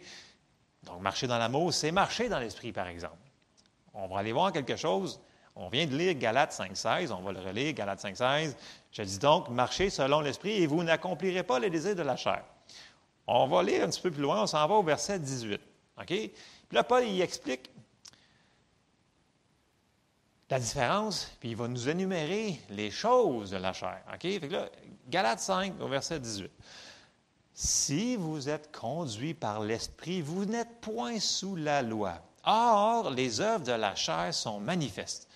[0.83, 3.17] Donc, marcher dans l'amour, c'est marcher dans l'esprit, par exemple.
[3.93, 5.19] On va aller voir quelque chose.
[5.55, 8.55] On vient de lire Galates 5.16, on va le relire, Galates 5.16.
[8.91, 12.43] Je dis donc, marchez selon l'esprit et vous n'accomplirez pas les désirs de la chair.
[13.27, 15.61] On va lire un petit peu plus loin, on s'en va au verset 18.
[15.99, 16.05] OK?
[16.07, 16.31] Puis
[16.71, 17.69] là, Paul, il explique
[20.49, 24.01] la différence, puis il va nous énumérer les choses de la chair.
[24.11, 24.21] OK?
[24.21, 24.69] Fait que là,
[25.07, 26.51] Galates 5, au verset 18.
[27.53, 32.15] Si vous êtes conduit par l'Esprit, vous n'êtes point sous la loi.
[32.45, 35.28] Or, les œuvres de la chair sont manifestes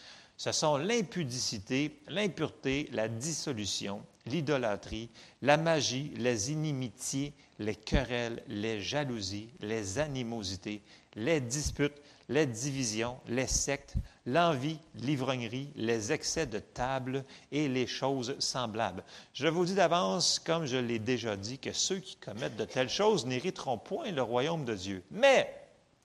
[0.44, 5.10] ce sont l'impudicité, l'impureté, la dissolution, l'idolâtrie,
[5.42, 10.82] la magie, les inimitiés, les querelles, les jalousies, les animosités,
[11.16, 11.96] les disputes,
[12.28, 13.94] les divisions, les sectes,
[14.26, 19.06] l'envie, l'ivrognerie, les excès de table et les choses semblables.
[19.34, 22.90] Je vous dis d'avance, comme je l'ai déjà dit, que ceux qui commettent de telles
[22.90, 25.04] choses n'hériteront point le royaume de Dieu.
[25.10, 25.56] Mais,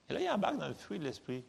[0.09, 1.43] et là, il embarque dans le fruit de l'esprit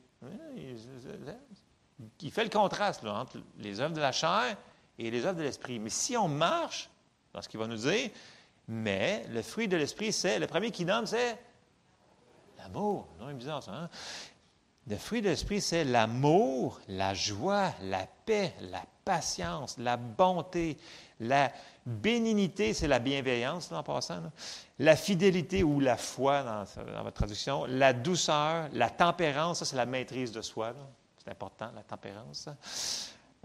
[2.17, 4.55] qui fait le contraste entre les œuvres de la chair
[4.97, 5.79] et les œuvres de l'esprit.
[5.79, 6.89] Mais si on marche
[7.33, 8.09] dans ce qu'il va nous dire,
[8.67, 11.37] mais le fruit de l'esprit, c'est, le premier qui nomme, c'est
[12.57, 13.07] l'amour.
[13.19, 13.71] Non, bizarre ça.
[13.73, 13.89] Hein?
[14.87, 20.77] Le fruit de l'esprit, c'est l'amour, la joie, la paix, la patience, la bonté,
[21.19, 21.51] la
[21.85, 24.31] bénignité, c'est la bienveillance en passant,
[24.79, 29.75] la fidélité ou la foi dans, dans, votre traduction, la douceur, la tempérance, ça c'est
[29.75, 30.73] la maîtrise de soi
[31.29, 32.49] important, la tempérance.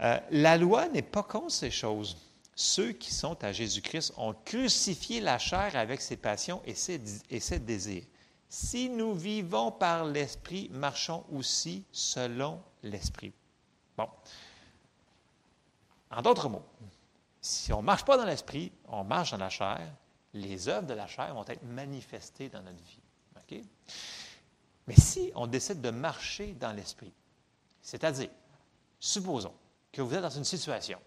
[0.01, 2.17] Euh, la loi n'est pas contre ces choses.
[2.55, 7.39] Ceux qui sont à Jésus-Christ ont crucifié la chair avec ses passions et ses, et
[7.39, 8.03] ses désirs.
[8.47, 13.33] Si nous vivons par l'Esprit, marchons aussi selon l'Esprit.
[13.97, 14.07] Bon.
[16.11, 16.63] En d'autres mots,
[17.41, 19.81] si on ne marche pas dans l'Esprit, on marche dans la chair,
[20.33, 22.99] les œuvres de la chair vont être manifestées dans notre vie.
[23.35, 23.61] OK?
[24.87, 27.13] Mais si on décide de marcher dans l'Esprit,
[27.85, 28.29] c'est-à-dire,
[28.99, 29.53] supposons
[29.93, 30.97] que vous êtes dans une situation,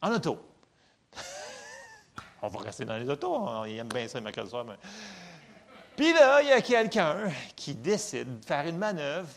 [0.00, 0.38] en auto.
[2.40, 4.64] On va rester dans les autos, on aime bien ça le mercredi soir.
[4.64, 4.74] Mais...
[5.94, 9.28] Puis là, il y a quelqu'un qui décide de faire une manœuvre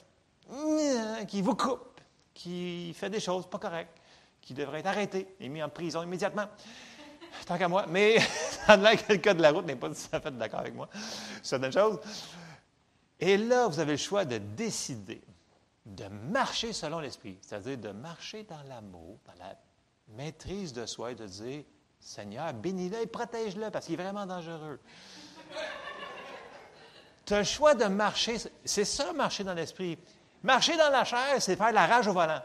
[0.52, 2.00] euh, qui vous coupe,
[2.34, 3.96] qui fait des choses pas correctes,
[4.42, 6.46] qui devrait être arrêté et mis en prison immédiatement.
[7.46, 7.86] Tant qu'à moi.
[7.90, 8.20] Mais
[8.66, 10.74] ça a que le cas de la route n'est pas tout à fait d'accord avec
[10.74, 12.00] moi sur certaines choses.
[13.20, 15.22] Et là, vous avez le choix de décider
[15.86, 19.56] de marcher selon l'Esprit, c'est-à-dire de marcher dans l'amour, dans la
[20.10, 21.64] maîtrise de soi et de dire,
[22.00, 24.80] Seigneur, bénis-le et protège-le parce qu'il est vraiment dangereux.
[27.26, 29.98] tu as le choix de marcher, c'est ça, marcher dans l'Esprit.
[30.44, 32.42] Marcher dans la chair, c'est faire la rage au volant.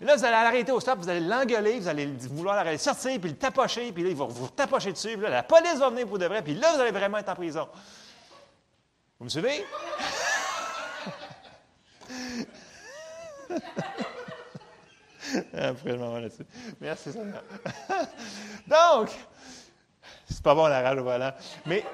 [0.00, 3.30] Là, vous allez l'arrêter au stop, vous allez l'engueuler, vous allez vouloir l'arrêter, sortir, puis
[3.30, 6.06] le tapocher, puis là, il va vous tapocher dessus, puis là, la police va venir
[6.06, 7.68] pour de vrai, puis là, vous allez vraiment être en prison.
[9.18, 9.66] Vous me suivez?
[15.52, 16.46] Après le moment là-dessus.
[16.80, 17.42] Merci, Seigneur.
[18.66, 19.10] Donc,
[20.28, 21.32] c'est pas bon la rage au volant.
[21.66, 21.84] Mais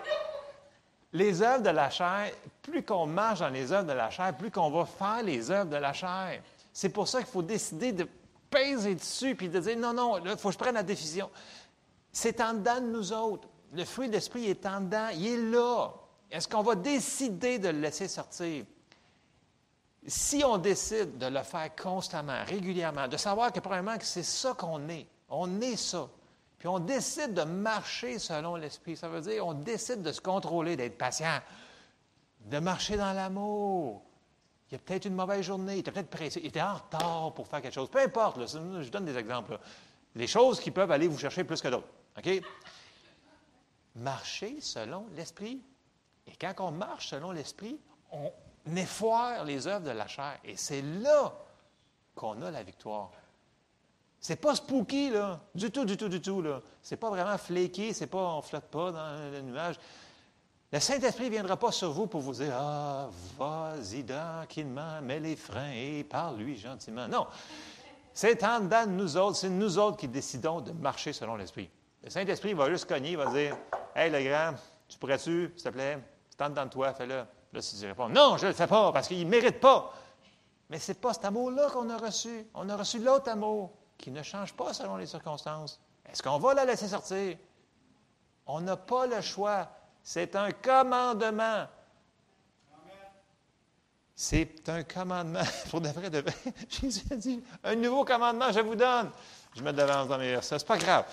[1.13, 2.31] les œuvres de la chair,
[2.63, 5.71] plus qu'on marche dans les œuvres de la chair, plus qu'on va faire les œuvres
[5.71, 6.43] de la chair.
[6.73, 8.09] C'est pour ça qu'il faut décider de
[8.51, 11.31] peser dessus puis de dire non, non, il faut que je prenne la décision.
[12.13, 13.49] C'est en dedans de nous autres.
[13.73, 15.93] Le fruit de l'esprit est en dedans, il est là.
[16.31, 18.65] Est-ce qu'on va décider de le laisser sortir?
[20.07, 24.55] Si on décide de le faire constamment, régulièrement, de savoir que probablement que c'est ça
[24.55, 26.09] qu'on est, on est ça,
[26.59, 30.77] puis on décide de marcher selon l'Esprit, ça veut dire on décide de se contrôler,
[30.77, 31.41] d'être patient,
[32.41, 34.03] de marcher dans l'amour.
[34.71, 37.33] Il y a peut-être une mauvaise journée, il était peut-être pressé, il était en retard
[37.35, 37.91] pour faire quelque chose.
[37.91, 39.59] Peu importe, je donne des exemples.
[40.15, 41.89] Les choses qui peuvent aller vous chercher plus que d'autres.
[42.17, 42.43] OK?
[43.97, 45.61] Marcher selon l'Esprit.
[46.27, 47.79] Et quand on marche selon l'Esprit,
[48.11, 48.33] on,
[48.67, 50.39] mais foire les œuvres de la chair.
[50.45, 51.33] Et c'est là
[52.15, 53.11] qu'on a la victoire.
[54.21, 55.41] C'est pas spooky, là.
[55.55, 56.61] Du tout, du tout, du tout, là.
[56.83, 59.77] C'est pas vraiment flaky, c'est pas, on flotte pas dans le nuage.
[60.73, 65.37] Le Saint-Esprit ne viendra pas sur vous pour vous dire Ah, vas-y tranquillement, mets les
[65.37, 67.07] freins et parle-lui gentiment.
[67.07, 67.27] Non.
[68.13, 71.69] C'est en dedans de nous autres, c'est nous autres qui décidons de marcher selon l'Esprit.
[72.03, 73.57] Le Saint-Esprit va juste cogner, il va dire
[73.95, 74.55] Hey, le grand,
[74.89, 75.99] tu pourrais-tu, s'il te plaît,
[76.31, 77.25] c'est en toi, fais-le.
[77.55, 79.93] Là, si tu réponds Non, je ne le fais pas parce qu'il ne mérite pas.
[80.69, 82.49] Mais ce n'est pas cet amour-là qu'on a reçu.
[82.53, 85.81] On a reçu l'autre amour qui ne change pas selon les circonstances.
[86.11, 87.37] Est-ce qu'on va la laisser sortir?
[88.47, 89.69] On n'a pas le choix.
[90.03, 91.67] C'est un commandement.
[94.17, 95.45] C'est un commandement.
[95.71, 96.11] Pour de vrai,
[96.69, 99.13] Jésus a dit Un nouveau commandement, je vous donne.
[99.55, 100.59] Je mets de l'avance dans mes versets.
[100.59, 101.05] Ce n'est pas grave.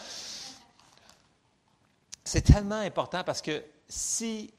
[2.24, 4.52] C'est tellement important parce que si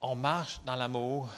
[0.00, 1.28] on marche dans l'amour,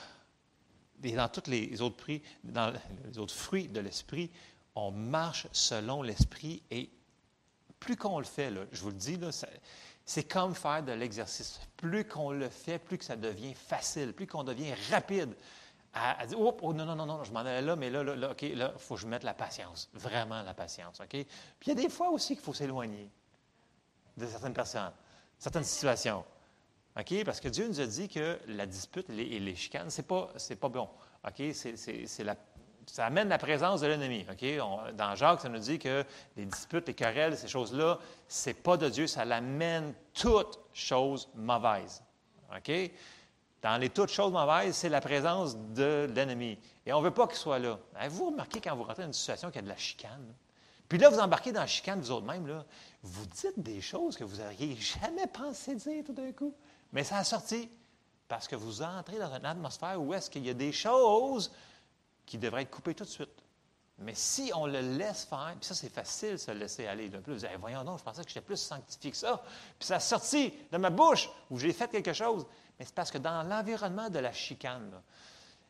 [1.05, 2.73] et dans tous les autres, prix, dans
[3.05, 4.31] les autres fruits de l'esprit,
[4.75, 6.91] on marche selon l'esprit et
[7.81, 9.19] plus qu'on le fait, je vous le dis,
[10.05, 11.61] c'est comme faire de l'exercice.
[11.77, 15.35] Plus qu'on le fait, plus que ça devient facile, plus qu'on devient rapide
[15.93, 18.35] à, dire oh, non, non, non, non, je m'en allais là, mais là, là, là,
[18.41, 21.03] il faut que je mette la patience, vraiment la patience.
[21.09, 21.27] Puis
[21.67, 23.11] il y a des fois aussi qu'il faut s'éloigner
[24.17, 24.93] de certaines personnes,
[25.39, 26.25] certaines situations.
[26.99, 27.25] OK?
[27.25, 30.29] Parce que Dieu nous a dit que la dispute et les, chicanes, ce n'est pas,
[30.61, 30.89] pas bon.
[31.27, 31.43] OK?
[31.55, 32.37] C'est la
[32.87, 34.27] ça amène la présence de l'ennemi.
[34.95, 36.05] Dans Jacques, ça nous dit que
[36.37, 41.29] les disputes, les querelles, ces choses-là, ce n'est pas de Dieu, ça l'amène toutes choses
[41.35, 42.03] mauvaises.
[43.63, 46.59] Dans les toutes choses mauvaises, c'est la présence de l'ennemi.
[46.85, 47.79] Et on ne veut pas qu'il soit là.
[47.95, 50.35] Avez-vous remarqué quand vous rentrez dans une situation qui a de la chicane?
[50.89, 52.67] Puis là, vous embarquez dans la chicane, vous autres-mêmes, là,
[53.03, 56.55] vous dites des choses que vous n'auriez jamais pensé dire tout d'un coup.
[56.93, 57.71] Mais ça a sorti
[58.29, 61.53] parce que vous entrez dans une atmosphère où est-ce qu'il y a des choses
[62.25, 63.43] qui devraient être coupées tout de suite.
[63.99, 67.09] Mais si on le laisse faire, puis ça, c'est facile, se laisser aller.
[67.09, 67.19] Là.
[67.19, 69.43] Puis vous dites, voyons donc, je pensais que j'étais plus sanctifié que ça.
[69.79, 72.47] Puis ça a sorti de ma bouche où j'ai fait quelque chose.
[72.79, 74.91] Mais c'est parce que dans l'environnement de la chicane,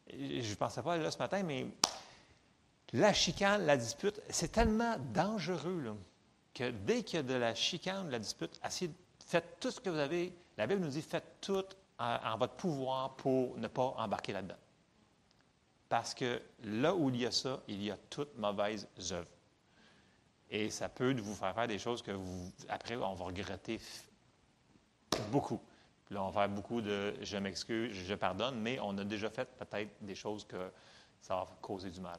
[0.09, 1.67] je ne pensais pas là ce matin, mais
[2.93, 5.97] la chicane, la dispute, c'est tellement dangereux
[6.55, 8.61] que dès qu'il y a de la chicane, de la dispute,
[9.27, 11.65] faites tout ce que vous avez la Bible nous dit faites tout
[11.99, 14.57] en, votre pouvoir pour ne pas embarquer là-dedans.
[15.89, 19.29] Parce que là où il y a ça, il y a toutes mauvaises œuvres.
[20.51, 23.81] Et ça peut vous faire faire des choses que vous, après, on va regretter
[25.31, 25.61] beaucoup.
[26.05, 29.31] Puis là, on va faire beaucoup de je m'excuse, je pardonne, mais on a déjà
[29.31, 30.71] fait peut-être des choses que
[31.21, 32.19] ça va causer du mal.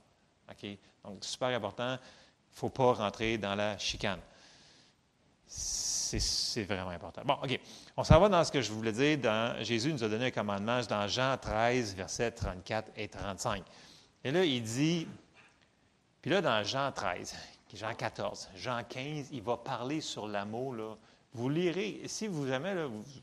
[0.49, 0.65] OK?
[1.03, 4.19] Donc, super important, il ne faut pas rentrer dans la chicane.
[5.47, 7.21] C'est vraiment important.
[7.25, 7.59] Bon, OK.
[7.97, 9.17] On s'en va dans ce que je voulais dire.
[9.17, 13.63] Dans, Jésus nous a donné un commandement dans Jean 13, versets 34 et 35.
[14.23, 15.07] Et là, il dit,
[16.21, 17.35] puis là, dans Jean 13,
[17.73, 20.97] Jean 14, Jean 15, il va parler sur l'amour.
[21.33, 22.75] Vous lirez, si vous jamais,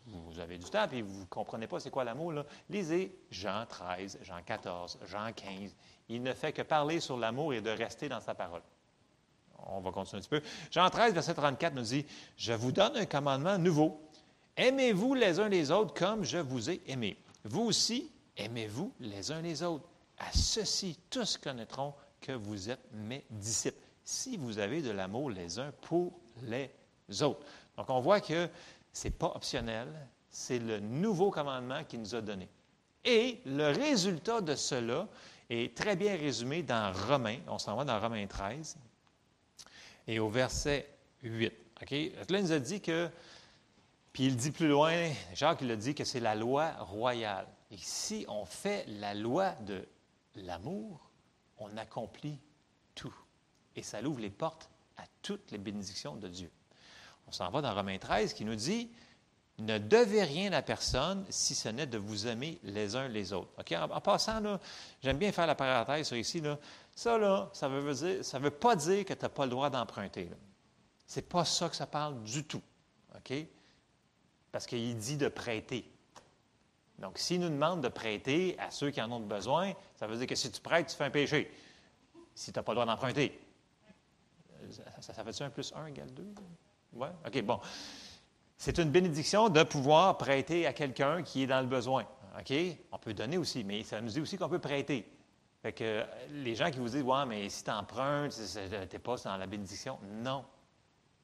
[0.06, 2.32] vous, avez du temps et vous ne comprenez pas c'est quoi l'amour,
[2.68, 5.74] lisez Jean 13, Jean 14, Jean 15.
[6.08, 8.62] Il ne fait que parler sur l'amour et de rester dans sa parole
[9.68, 10.42] on va continuer un petit peu.
[10.70, 14.00] Jean 13, verset 34 nous dit, Je vous donne un commandement nouveau.
[14.56, 17.16] Aimez-vous les uns les autres comme je vous ai aimé.
[17.44, 19.88] Vous aussi, aimez-vous les uns les autres.
[20.18, 25.58] À ceci, tous connaîtront que vous êtes mes disciples, si vous avez de l'amour les
[25.58, 26.70] uns pour les
[27.22, 27.40] autres.
[27.76, 28.48] Donc, on voit que
[28.92, 29.88] ce n'est pas optionnel,
[30.28, 32.48] c'est le nouveau commandement qu'il nous a donné.
[33.04, 35.08] Et le résultat de cela
[35.48, 37.38] est très bien résumé dans Romains.
[37.48, 38.76] On s'en va dans Romains 13,
[40.10, 40.88] et au verset
[41.22, 41.52] 8.
[41.82, 41.90] OK?
[41.90, 43.08] Là, il nous a dit que,
[44.12, 47.46] puis il dit plus loin, Jacques il a dit que c'est la loi royale.
[47.70, 49.86] Et si on fait la loi de
[50.34, 51.12] l'amour,
[51.58, 52.40] on accomplit
[52.96, 53.14] tout.
[53.76, 56.50] Et ça ouvre les portes à toutes les bénédictions de Dieu.
[57.28, 58.90] On s'en va dans Romains 13 qui nous dit
[59.60, 63.50] ne devez rien à personne si ce n'est de vous aimer les uns les autres.
[63.58, 63.72] OK?
[63.72, 64.58] En, passant,
[65.02, 66.40] j'aime bien faire la parenthèse sur ici.
[66.40, 66.58] Là.
[66.94, 70.30] Ça, là, ça ne veut, pas dire que tu n'as pas le droit d'emprunter.
[71.06, 72.62] Ce n'est pas ça que ça parle du tout.
[73.16, 73.32] OK?
[74.52, 75.90] Parce qu'il dit de prêter.
[76.98, 80.26] Donc, s'il nous demande de prêter à ceux qui en ont besoin, ça veut dire
[80.26, 81.50] que si tu prêtes, tu fais un péché.
[82.34, 83.40] Si tu n'as pas le droit d'emprunter.
[85.00, 86.34] Ça, ça, fait-tu un plus un égale deux?
[86.92, 87.08] Oui?
[87.26, 87.60] OK, bon.
[88.58, 92.04] C'est une bénédiction de pouvoir prêter à quelqu'un qui est dans le besoin.
[92.38, 92.52] OK?
[92.92, 95.10] On peut donner aussi, mais ça nous dit aussi qu'on peut prêter.
[95.62, 99.16] Fait que les gens qui vous disent, ouais, mais si tu empruntes, tu n'es pas
[99.16, 99.98] dans la bénédiction.
[100.22, 100.44] Non.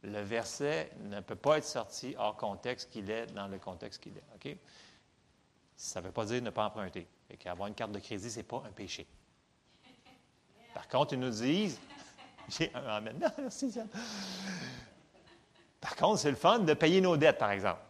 [0.03, 4.17] Le verset ne peut pas être sorti hors contexte qu'il est dans le contexte qu'il
[4.17, 4.25] est.
[4.35, 4.57] OK?
[5.77, 7.07] ça ne veut pas dire ne pas emprunter.
[7.31, 9.07] Et qu'avoir une carte de crédit, ce n'est pas un péché.
[10.75, 11.79] Par contre, ils nous disent,
[12.75, 13.19] Amen.
[13.39, 13.73] merci,
[15.81, 17.81] Par contre, c'est le fun de payer nos dettes, par exemple.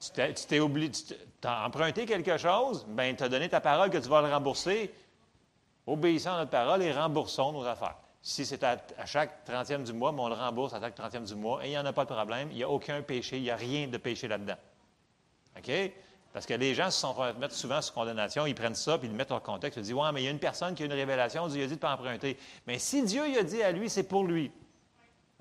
[0.00, 3.98] Tu t'es oublié, tu as emprunté quelque chose, bien, tu as donné ta parole que
[3.98, 4.92] tu vas le rembourser.
[5.86, 7.96] Obéissons à notre parole et remboursons nos affaires.
[8.20, 11.34] Si c'est à, chaque 30e du mois, mais on le rembourse à chaque 30e du
[11.34, 13.42] mois, et il n'y en a pas de problème, il n'y a aucun péché, il
[13.42, 14.56] n'y a rien de péché là-dedans.
[15.58, 15.70] OK?
[16.32, 19.08] Parce que les gens se sont fait mettre souvent sous condamnation, ils prennent ça, puis
[19.08, 20.84] ils le mettent en contexte, ils disent Ouais, mais il y a une personne qui
[20.84, 22.38] a une révélation, Dieu a dit de ne pas emprunter.
[22.66, 24.52] Mais si Dieu il a dit à lui, c'est pour lui.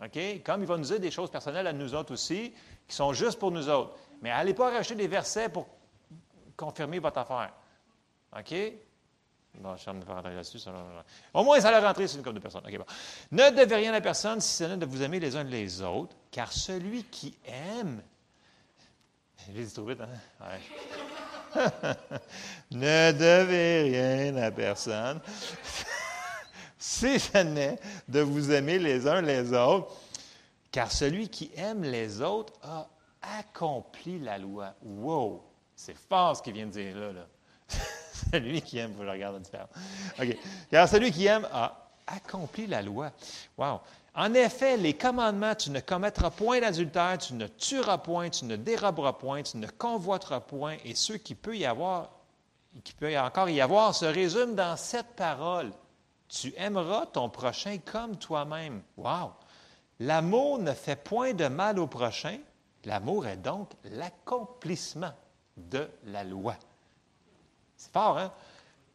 [0.03, 0.19] OK?
[0.43, 2.51] Comme il va nous dire des choses personnelles à nous autres aussi,
[2.87, 3.95] qui sont juste pour nous autres.
[4.21, 5.67] Mais allez pas racheter des versets pour
[6.57, 7.53] confirmer votre affaire.
[8.37, 8.53] OK?
[9.59, 10.59] Bon, je ne vais pas rentrer là-dessus.
[11.33, 12.63] Au moins, ça a rentré sur une couple de personnes.
[12.63, 12.85] Bon.
[13.31, 16.15] Ne devez rien à personne si ce n'est de vous aimer les uns les autres,
[16.31, 18.01] car celui qui aime
[19.49, 20.53] j'ai dit trop vite, hein?
[22.71, 25.19] Ne devez rien à personne.
[26.77, 29.91] si ce n'est de vous aimer les uns les autres,
[30.71, 32.87] car celui qui aime les autres a
[33.39, 34.73] accompli la loi.
[34.83, 35.43] Wow!
[35.75, 37.11] C'est fort ce qu'il vient de dire là.
[37.11, 37.27] là.
[38.31, 39.69] celui qui aime, je regarde différent.
[40.19, 40.37] OK.
[40.69, 43.11] Car celui qui aime a accompli la loi.
[43.57, 43.79] Wow!
[44.13, 48.57] En effet, les commandements, tu ne commettras point d'adultère, tu ne tueras point, tu ne
[48.57, 52.09] déroberas point, tu ne convoiteras point, et ceux qui peut y avoir,
[52.83, 55.71] qui peut encore y avoir, se résument dans cette parole.
[56.27, 58.81] Tu aimeras ton prochain comme toi-même.
[58.97, 59.31] Wow!
[59.99, 62.37] L'amour ne fait point de mal au prochain.
[62.85, 65.13] L'amour est donc l'accomplissement
[65.55, 66.55] de la loi.
[67.81, 68.31] C'est fort, hein?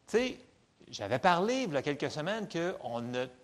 [0.07, 0.39] Tu sais,
[0.89, 2.73] j'avais parlé il y a quelques semaines que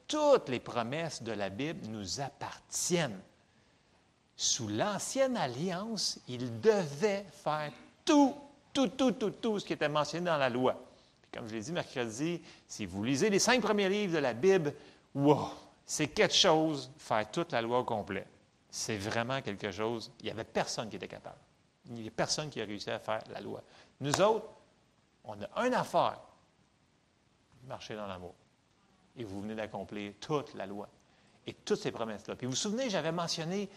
[0.08, 3.19] toutes les promesses de la Bible nous appartiennent.
[4.38, 7.73] Sous l'ancienne alliance, il devait faire
[8.06, 8.34] tout,
[8.71, 10.82] tout, tout, tout, tout ce qui était mentionné dans la loi.
[11.34, 14.73] comme je l'ai dit mercredi, si vous lisez les cinq premiers livres de la Bible,
[15.13, 15.49] wow,
[15.86, 18.25] c'est quelque chose, faire toute la loi au complet.
[18.69, 20.10] C'est vraiment quelque chose.
[20.21, 21.36] Il n'y avait personne qui était capable.
[21.88, 23.62] Il n'y avait personne qui a réussi à faire la loi.
[23.99, 24.47] Nous autres,
[25.25, 26.19] on a une affaire
[27.67, 28.36] marcher dans l'amour.
[29.15, 30.88] Et vous venez d'accomplir toute la loi
[31.45, 32.36] et toutes ces promesses-là.
[32.36, 33.69] Puis vous vous souvenez, j'avais mentionné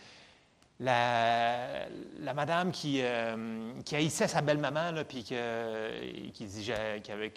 [0.78, 1.87] la,
[2.35, 7.32] madame qui, euh, qui haïssait sa belle-maman, puis qui, avait,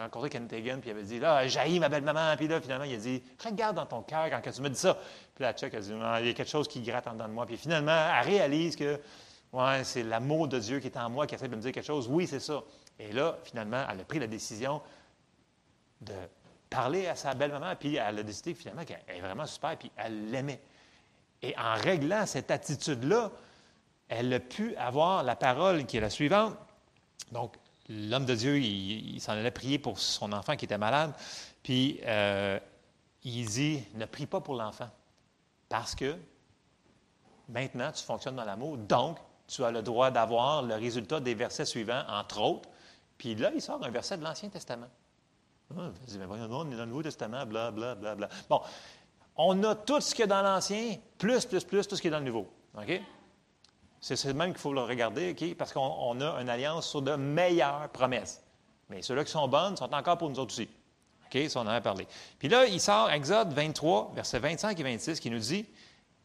[0.00, 2.36] rencontré Ken Tegan, puis il avait dit Là, j'haïs ma belle-maman.
[2.36, 4.96] Puis là, finalement, il a dit Regarde dans ton cœur quand tu me dis ça.
[5.34, 7.32] Puis là, Chuck a dit Il y a quelque chose qui gratte en dedans de
[7.32, 7.46] moi.
[7.46, 9.00] Puis finalement, elle réalise que
[9.52, 11.86] ouais, c'est l'amour de Dieu qui est en moi qui essaie de me dire quelque
[11.86, 12.06] chose.
[12.08, 12.62] Oui, c'est ça.
[12.98, 14.82] Et là, finalement, elle a pris la décision
[16.00, 16.14] de
[16.70, 20.30] parler à sa belle-maman, puis elle a décidé finalement qu'elle est vraiment super, puis elle
[20.30, 20.60] l'aimait.
[21.42, 23.30] Et en réglant cette attitude-là,
[24.08, 26.56] elle a pu avoir la parole qui est la suivante.
[27.32, 27.56] Donc,
[27.88, 31.12] l'homme de Dieu, il, s'en allait prier pour son enfant qui était malade,
[31.62, 32.58] puis euh,
[33.22, 34.88] il dit, ne prie pas pour l'enfant,
[35.68, 36.16] parce que
[37.48, 41.64] maintenant, tu fonctionnes dans l'amour, donc tu as le droit d'avoir le résultat des versets
[41.64, 42.68] suivants, entre autres.
[43.18, 44.88] Puis là, il sort un verset de l'Ancien Testament.
[45.76, 48.28] Ah, mais voyons, on est dans le Nouveau Testament, bla, bla, bla, bla.
[48.48, 48.62] Bon,
[49.36, 52.08] on a tout ce qu'il y a dans l'Ancien, plus, plus, plus, tout ce qui
[52.08, 52.48] est dans le Nouveau.
[52.76, 53.02] OK?
[54.00, 55.56] C'est même qu'il faut le regarder, OK?
[55.56, 58.42] Parce qu'on a une alliance sur de meilleures promesses.
[58.88, 60.68] Mais ceux-là qui sont bonnes sont encore pour nous autres aussi.
[61.26, 61.50] OK?
[61.50, 62.06] Ça, on en a parlé.
[62.38, 65.66] Puis là, il sort Exode 23, versets 25 et 26, qui nous dit,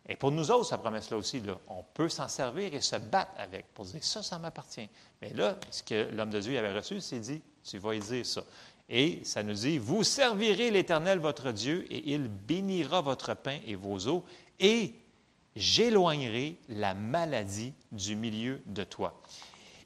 [0.08, 3.74] et pour nous autres, sa promesse-là aussi, on peut s'en servir et se battre avec
[3.74, 4.90] pour dire, ça, ça m'appartient.
[5.22, 8.26] Mais là, ce que l'homme de Dieu avait reçu, c'est dit, tu vas y dire
[8.26, 8.44] ça.
[8.90, 13.76] Et ça nous dit, vous servirez l'Éternel votre Dieu, et il bénira votre pain et
[13.76, 14.26] vos eaux,
[14.60, 14.94] et
[15.56, 19.22] j'éloignerai la maladie du milieu de toi.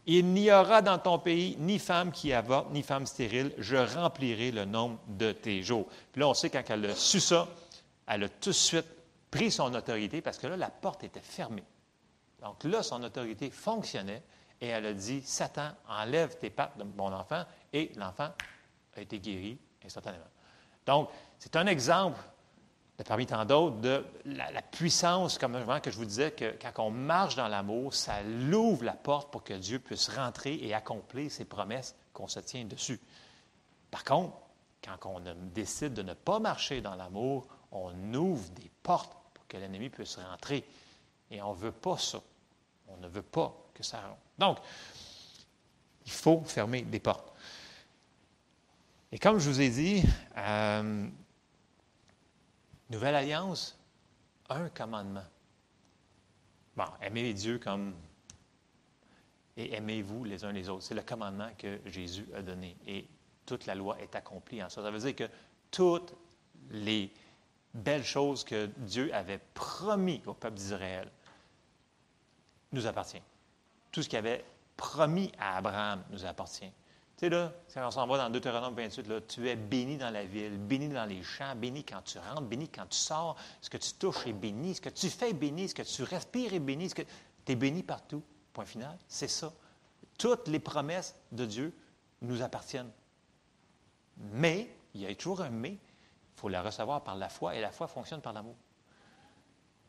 [0.07, 3.53] Il n'y aura dans ton pays ni femme qui avorte, ni femme stérile.
[3.57, 5.85] Je remplirai le nombre de tes jours.
[6.13, 7.49] Puis là, on sait quand elle a su ça,
[8.07, 8.85] elle a tout de suite
[9.31, 11.63] pris son autorité parce que là, la porte était fermée.
[12.41, 14.23] Donc là, son autorité fonctionnait
[14.61, 17.43] et elle a dit Satan, enlève tes pattes de mon enfant.
[17.73, 18.29] Et l'enfant
[18.95, 20.25] a été guéri instantanément.
[20.85, 22.19] Donc, c'est un exemple,
[23.05, 27.35] parmi tant d'autres, de la, puissance, comme que je vous disais, que quand on marche
[27.35, 31.95] dans l'amour, ça l'ouvre la porte pour que Dieu puisse rentrer et accomplir ses promesses
[32.13, 32.99] qu'on se tient dessus.
[33.91, 34.35] Par contre,
[34.81, 35.21] quand on
[35.53, 40.17] décide de ne pas marcher dans l'amour, on ouvre des portes pour que l'ennemi puisse
[40.17, 40.63] rentrer.
[41.29, 42.21] Et on ne veut pas ça.
[42.87, 44.21] On ne veut pas que ça rentre.
[44.37, 44.57] Donc,
[46.05, 47.33] il faut fermer des portes.
[49.11, 50.03] Et comme je vous ai dit,
[50.37, 51.07] euh,
[52.89, 53.77] Nouvelle Alliance,
[54.49, 55.25] un commandement.
[56.75, 57.93] Bon, aimer Dieu comme
[59.57, 60.83] et aimez-vous les uns les autres.
[60.83, 62.77] C'est le commandement que Jésus a donné.
[62.85, 63.07] Et
[63.45, 64.83] toute la loi est accomplie en ça.
[64.83, 65.29] Ça veut dire que
[65.71, 66.13] toutes
[66.69, 67.11] les
[67.77, 71.09] belles choses que Dieu avait promis au peuple d'Israël
[72.71, 73.21] nous appartient.
[73.91, 74.43] Tout ce qu'il avait
[74.75, 76.71] promis à Abraham nous appartient.
[77.17, 80.11] Tu sais, là, quand on s'en va dans Deutéronome 28, là, tu es béni dans
[80.11, 83.69] la ville, béni dans les champs, béni quand tu rentres, béni quand tu sors, ce
[83.69, 86.53] que tu touches est béni, ce que tu fais est béni, ce que tu respires
[86.53, 87.03] est béni, tu
[87.47, 88.21] es béni partout.
[88.53, 89.51] Point final, c'est ça.
[90.19, 91.73] Toutes les promesses de Dieu
[92.21, 92.91] nous appartiennent.
[94.33, 95.77] Mais, il y a toujours un mais,
[96.37, 98.55] il faut la recevoir par la foi, et la foi fonctionne par l'amour.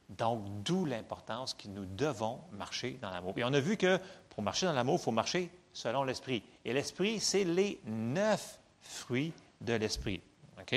[0.09, 3.35] Donc, d'où l'importance que nous devons marcher dans l'amour.
[3.37, 6.43] Et on a vu que pour marcher dans l'amour, il faut marcher selon l'Esprit.
[6.65, 10.23] Et l'Esprit, c'est les neuf fruits de l'Esprit.
[10.59, 10.75] OK?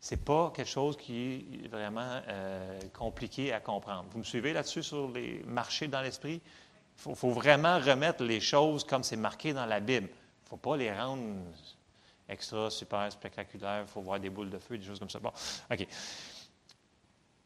[0.00, 4.04] Ce n'est pas quelque chose qui est vraiment euh, compliqué à comprendre.
[4.12, 6.40] Vous me suivez là-dessus sur les marchés dans l'Esprit?
[7.04, 10.06] Il faut, vraiment remettre les choses comme c'est marqué dans la Bible.
[10.08, 11.22] Il ne faut pas les rendre
[12.32, 13.82] extra, super, spectaculaires.
[13.82, 15.20] Il faut voir des boules de feu, des choses comme ça.
[15.20, 15.32] Bon,
[15.70, 15.86] OK.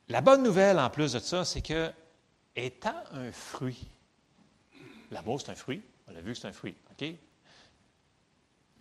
[0.08, 1.92] La bonne nouvelle, en plus de ça, c'est que,
[2.54, 3.88] étant un fruit,
[5.10, 7.08] l'amour, c'est un fruit, on a vu que c'est un fruit, OK?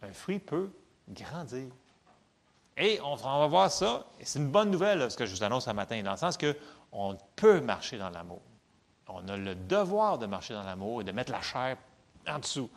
[0.03, 0.69] Un fruit peut
[1.09, 1.67] grandir.
[2.77, 5.65] Et on, va voir ça, et c'est une bonne nouvelle, ce que je vous annonce
[5.65, 8.41] ce matin, dans le sens qu'on peut marcher dans l'amour.
[9.07, 11.77] On a le devoir de marcher dans l'amour et de mettre la chair
[12.27, 12.69] en dessous.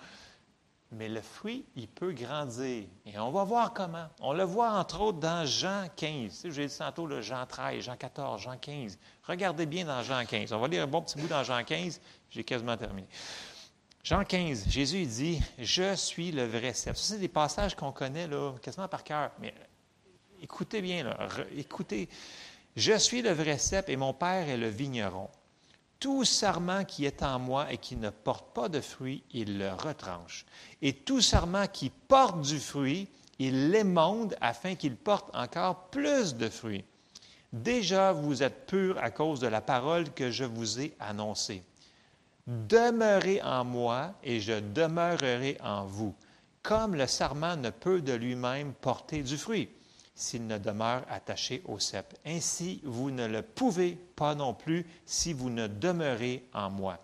[0.90, 2.84] Mais le fruit, il peut grandir.
[3.04, 4.06] Et on va voir comment.
[4.20, 6.40] On le voit entre autres dans Jean 15.
[6.40, 8.98] Tu J'ai dit tantôt le Jean 13, Jean 14, Jean 15.
[9.24, 10.52] Regardez bien dans Jean 15.
[10.52, 12.00] On va lire un bon petit bout dans Jean 15.
[12.30, 13.06] J'ai quasiment terminé.
[14.02, 16.96] Jean 15, Jésus dit Je suis le vrai cep.
[16.96, 19.30] Ça, c'est des passages qu'on connaît là, quasiment par cœur.
[19.42, 19.52] Mais
[20.40, 22.08] écoutez bien, là, écoutez.
[22.76, 25.28] Je suis le vrai cep et mon Père est le vigneron.
[26.00, 29.70] Tout sarment qui est en moi et qui ne porte pas de fruit, il le
[29.72, 30.46] retranche.
[30.80, 33.08] Et tout sarment qui porte du fruit,
[33.40, 36.84] il l'émonde afin qu'il porte encore plus de fruits.
[37.52, 41.62] Déjà, vous êtes purs à cause de la parole que je vous ai annoncée.
[42.46, 46.14] Demeurez en moi et je demeurerai en vous,
[46.62, 49.68] comme le sarment ne peut de lui-même porter du fruit
[50.18, 52.12] s'il ne demeure attaché au cep.
[52.26, 56.98] Ainsi, vous ne le pouvez pas non plus si vous ne demeurez en moi.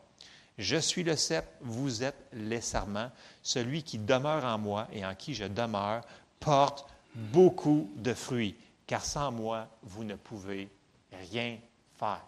[0.59, 3.13] Je suis le cep, vous êtes les sarments.
[3.41, 6.03] Celui qui demeure en moi et en qui je demeure
[6.41, 10.69] porte beaucoup de fruits, car sans moi, vous ne pouvez
[11.31, 11.59] rien
[11.97, 12.25] faire.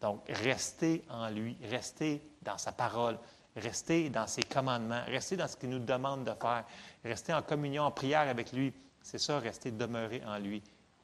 [0.00, 3.18] Donc, restez en lui, restez dans sa parole,
[3.54, 6.64] restez dans ses commandements, restez dans ce qu'il nous demande de faire,
[7.04, 8.72] restez en communion, en prière avec lui.
[9.02, 10.62] C'est ça, rester demeuré en lui.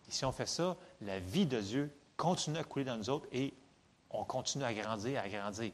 [0.08, 3.26] Et si on fait ça, la vie de Dieu continue à couler dans nous autres
[3.32, 3.52] et
[4.10, 5.72] on continue à grandir, à grandir.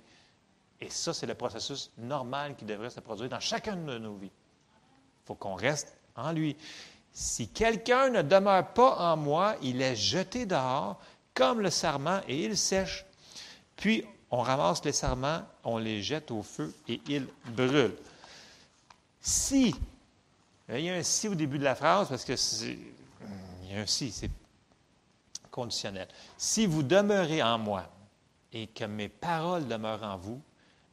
[0.80, 4.30] Et ça, c'est le processus normal qui devrait se produire dans chacune de nos vies.
[4.32, 6.56] Il faut qu'on reste en lui.
[7.12, 10.98] Si quelqu'un ne demeure pas en moi, il est jeté dehors
[11.34, 13.06] comme le sarment et il sèche.
[13.76, 17.96] Puis on ramasse les sarments, on les jette au feu et ils brûlent.
[19.20, 19.74] Si
[20.78, 23.80] il y a un si au début de la phrase parce que il y a
[23.80, 24.30] un si, c'est
[25.50, 26.08] conditionnel.
[26.36, 27.88] Si vous demeurez en moi
[28.52, 30.40] et que mes paroles demeurent en vous,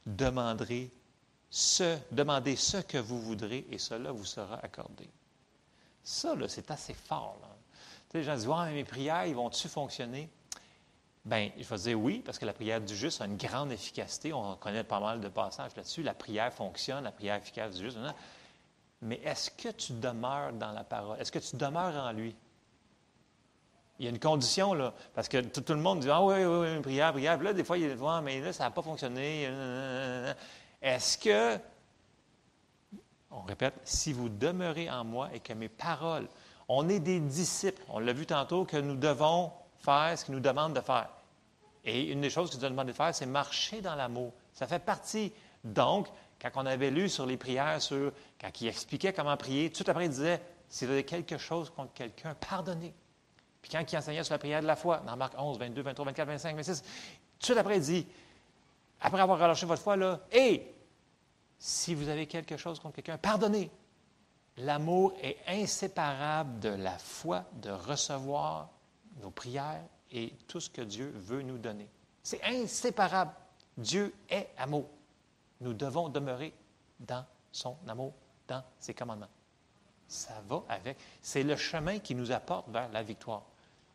[0.06, 0.90] demanderez
[1.50, 5.08] ce, demandez ce que vous voudrez et cela vous sera accordé.
[6.02, 7.38] Ça, c'est assez fort.
[8.14, 10.28] les gens disent ouais, mes prières, ils vont-tu fonctionner?
[11.24, 14.32] Bien, je vais dire oui, parce que la prière du juste a une grande efficacité.
[14.32, 16.02] On connaît pas mal de passages là-dessus.
[16.02, 17.98] La prière fonctionne, la prière efficace du juste
[19.02, 21.18] mais est-ce que tu demeures dans la parole?
[21.20, 22.34] Est-ce que tu demeures en lui?
[23.98, 26.68] Il y a une condition, là, parce que tout, le monde dit Ah oui, oui,
[26.74, 27.42] oui, prière, prière.
[27.42, 29.48] Là, des fois, il dit ah, mais là, ça n'a pas fonctionné.
[30.80, 31.58] Est-ce que,
[33.30, 36.28] on répète, si vous demeurez en moi et que mes paroles,
[36.68, 40.40] on est des disciples, on l'a vu tantôt, que nous devons faire ce qu'il nous
[40.40, 41.10] demande de faire.
[41.84, 44.32] Et une des choses qu'il nous a demandé de faire, c'est marcher dans l'amour.
[44.52, 45.32] Ça fait partie.
[45.64, 46.08] Donc,
[46.40, 47.78] quand on avait lu sur les prières,
[48.40, 51.92] quand il expliquait comment prier, tout après, il disait s'il y avait quelque chose contre
[51.92, 52.94] quelqu'un, pardonnez.
[53.60, 56.04] Puis quand il enseignait sur la prière de la foi, dans Marc 11, 22, 23,
[56.06, 56.82] 24, 25, 26,
[57.40, 58.06] tout après, il dit
[59.00, 60.74] après avoir relâché votre foi, là, et
[61.58, 63.70] si vous avez quelque chose contre quelqu'un, pardonnez.
[64.58, 68.70] L'amour est inséparable de la foi, de recevoir
[69.22, 71.88] nos prières et tout ce que Dieu veut nous donner.
[72.22, 73.32] C'est inséparable.
[73.76, 74.86] Dieu est amour.
[75.60, 76.52] Nous devons demeurer
[76.98, 78.12] dans son amour,
[78.48, 79.28] dans ses commandements.
[80.08, 80.98] Ça va avec.
[81.22, 83.42] C'est le chemin qui nous apporte vers la victoire.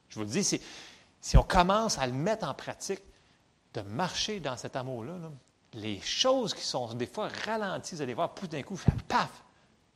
[0.10, 3.02] Je vous le dis, si, on commence à le mettre en pratique,
[3.74, 5.16] de marcher dans cet amour-là,
[5.74, 9.44] les choses qui sont des fois ralenties, vous allez voir, tout d'un coup, paf,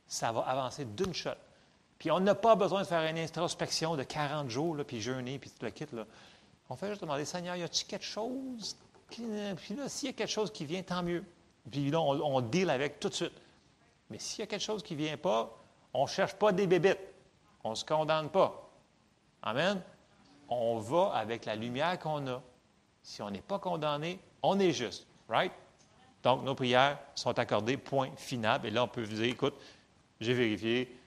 [0.06, 1.30] ça va avancer d'une shot.
[1.98, 5.50] Puis on n'a pas besoin de faire une introspection de 40 jours, puis jeûner, puis
[5.50, 5.86] tout le kit.
[5.92, 6.04] Là.
[6.68, 8.76] On fait juste demander, Seigneur, y a-t-il quelque chose?
[9.08, 9.24] Puis
[9.76, 11.24] là, s'il y a quelque chose qui vient, tant mieux.
[11.70, 13.32] Puis là, on, deal avec tout de suite.
[14.08, 15.56] Mais s'il y a quelque chose qui ne vient pas,
[15.92, 17.00] on ne cherche pas des bébites.
[17.64, 18.70] On ne se condamne pas.
[19.42, 19.82] Amen.
[20.48, 22.42] On va avec la lumière qu'on a.
[23.02, 25.06] Si on n'est pas condamné, on est juste.
[25.28, 25.52] Right?
[26.22, 28.64] Donc, nos prières sont accordées, point final.
[28.64, 29.54] Et là, on peut vous dire, écoute,
[30.20, 30.98] j'ai vérifié,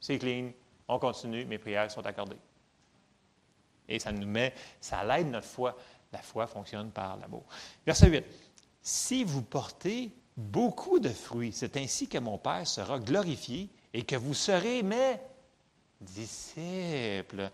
[0.00, 0.50] c'est clean,
[0.88, 2.36] on continue, mes prières sont accordées.
[3.88, 5.76] Et ça nous met, ça l'aide notre foi.
[6.12, 7.44] La foi fonctionne par l'amour.
[7.86, 8.24] Verset 8.
[8.82, 14.16] Si vous portez beaucoup de fruits, c'est ainsi que mon Père sera glorifié et que
[14.16, 15.18] vous serez mes
[16.00, 17.50] disciples.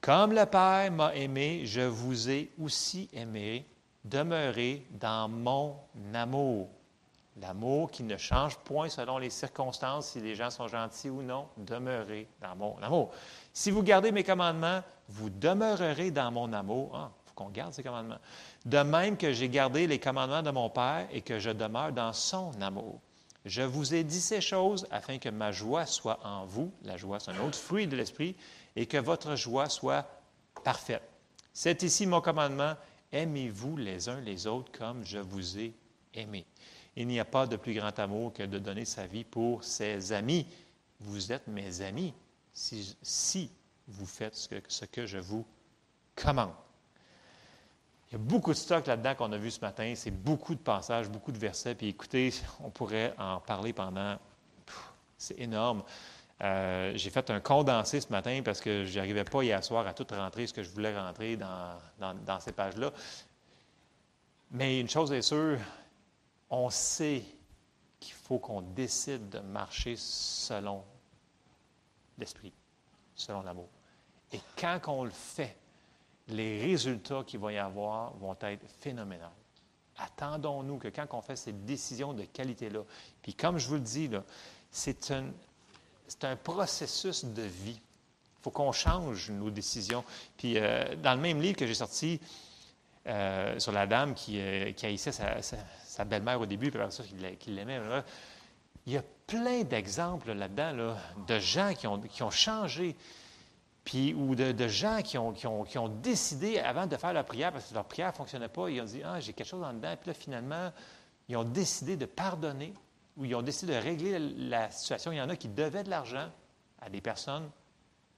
[0.00, 3.66] Comme le Père m'a aimé, je vous ai aussi aimé.
[4.04, 5.76] Demeurez dans mon
[6.14, 6.68] amour.
[7.40, 11.46] L'amour qui ne change point selon les circonstances, si les gens sont gentils ou non.
[11.56, 13.10] Demeurez dans mon amour.
[13.52, 16.90] Si vous gardez mes commandements, vous demeurerez dans mon amour.
[16.92, 18.18] Il ah, faut qu'on garde ces commandements.
[18.64, 22.12] De même que j'ai gardé les commandements de mon Père et que je demeure dans
[22.12, 23.00] son amour.
[23.44, 26.72] Je vous ai dit ces choses afin que ma joie soit en vous.
[26.84, 28.36] La joie, c'est un autre fruit de l'Esprit
[28.76, 30.06] et que votre joie soit
[30.62, 31.02] parfaite.
[31.52, 32.74] C'est ici mon commandement,
[33.10, 35.74] aimez-vous les uns les autres comme je vous ai
[36.14, 36.46] aimé.
[36.94, 40.12] Il n'y a pas de plus grand amour que de donner sa vie pour ses
[40.12, 40.46] amis.
[41.00, 42.14] Vous êtes mes amis
[42.52, 43.50] si,
[43.88, 45.44] vous faites ce que, ce que je vous
[46.14, 46.52] commande.
[48.12, 49.94] Il y a beaucoup de stock là-dedans qu'on a vu ce matin.
[49.96, 51.74] C'est beaucoup de passages, beaucoup de versets.
[51.74, 52.30] Puis écoutez,
[52.62, 54.18] on pourrait en parler pendant.
[55.16, 55.82] C'est énorme.
[56.42, 59.94] Euh, j'ai fait un condensé ce matin parce que je n'arrivais pas hier soir à
[59.94, 62.92] tout rentrer ce que je voulais rentrer dans, dans, ces pages-là.
[64.50, 65.58] Mais une chose est sûre,
[66.50, 67.22] on sait
[67.98, 70.84] qu'il faut qu'on décide de marcher selon
[72.18, 72.52] l'esprit,
[73.14, 73.70] selon l'amour.
[74.32, 75.56] Et quand on le fait,
[76.28, 79.24] les résultats qu'il va y avoir vont être phénoménaux.
[79.98, 82.80] Attendons-nous que quand on fait ces décisions de qualité-là,
[83.22, 84.10] puis comme je vous le dis,
[84.70, 87.78] c'est un, processus de vie.
[87.78, 90.04] Il faut qu'on change nos décisions.
[90.36, 92.20] Puis, euh, dans le même livre que j'ai sorti
[93.06, 97.04] euh, sur la dame qui, euh, qui haïssait sa, belle-mère au début, puis après ça,
[97.38, 97.80] qu'il l'aimait,
[98.86, 100.96] il y a plein d'exemples là-dedans
[101.28, 102.96] de gens qui qui ont changé,
[103.84, 107.84] puis, ou de, gens qui ont, décidé, avant de faire leur prière, parce que leur
[107.84, 109.94] prière ne fonctionnait pas, ils ont dit Ah, j'ai quelque chose en dedans.
[110.00, 110.72] Puis là, finalement,
[111.28, 112.74] ils ont décidé de pardonner
[113.16, 115.12] où ils ont décidé de régler la situation.
[115.12, 116.30] Il y en a qui devaient de l'argent
[116.80, 117.50] à des personnes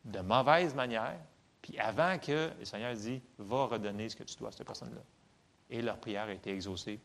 [0.05, 1.17] de mauvaise manière,
[1.63, 5.01] puis avant que le Seigneur dit, va redonner ce que tu dois à cette personne-là.
[5.71, 7.01] Et leur prière a été exaucée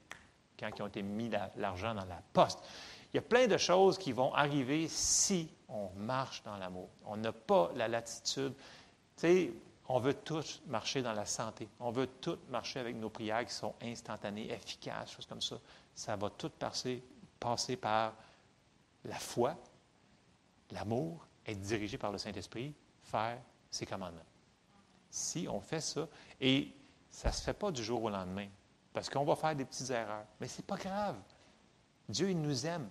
[0.59, 2.59] quand ils ont été mis l'argent dans la poste.
[3.13, 6.89] Il y a plein de choses qui vont arriver si on marche dans l'amour.
[7.05, 8.53] On n'a pas la latitude.
[8.55, 9.53] Tu sais,
[9.87, 11.67] on veut tous marcher dans la santé.
[11.79, 15.57] On veut tous marcher avec nos prières qui sont instantanées, efficaces, choses comme ça.
[15.95, 17.03] Ça va tout passer
[17.39, 18.13] passer par
[19.05, 19.55] la foi,
[20.71, 23.39] l'amour, être dirigé par le Saint-Esprit, faire
[23.71, 24.19] ses commandements.
[25.09, 26.07] Si on fait ça,
[26.39, 26.73] et
[27.09, 28.47] ça ne se fait pas du jour au lendemain,
[28.93, 31.15] parce qu'on va faire des petites erreurs, mais ce n'est pas grave.
[32.07, 32.89] Dieu, il nous aime.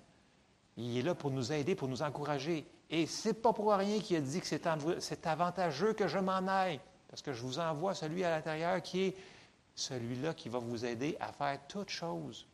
[0.79, 2.67] Il est là pour nous aider, pour nous encourager.
[2.89, 6.47] Et ce n'est pas pour rien qu'il a dit que c'est avantageux que je m'en
[6.47, 9.17] aille, parce que je vous envoie celui à l'intérieur qui est
[9.75, 12.47] celui-là qui va vous aider à faire toutes choses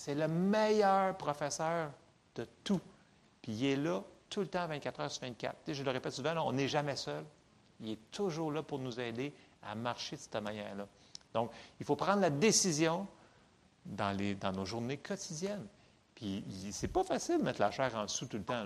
[0.00, 1.90] c'est le meilleur professeur
[2.34, 2.80] de tout.
[3.42, 5.74] Puis il est là tout le temps, 24 heures sur 24.
[5.74, 7.22] je le répète souvent, on n'est jamais seul.
[7.80, 10.86] Il est toujours là pour nous aider à marcher de cette manière-là.
[11.34, 13.06] Donc, il faut prendre la décision
[13.84, 14.16] dans,
[14.54, 15.66] nos journées quotidiennes.
[16.70, 18.64] C'est pas facile de mettre la chair en dessous tout le temps.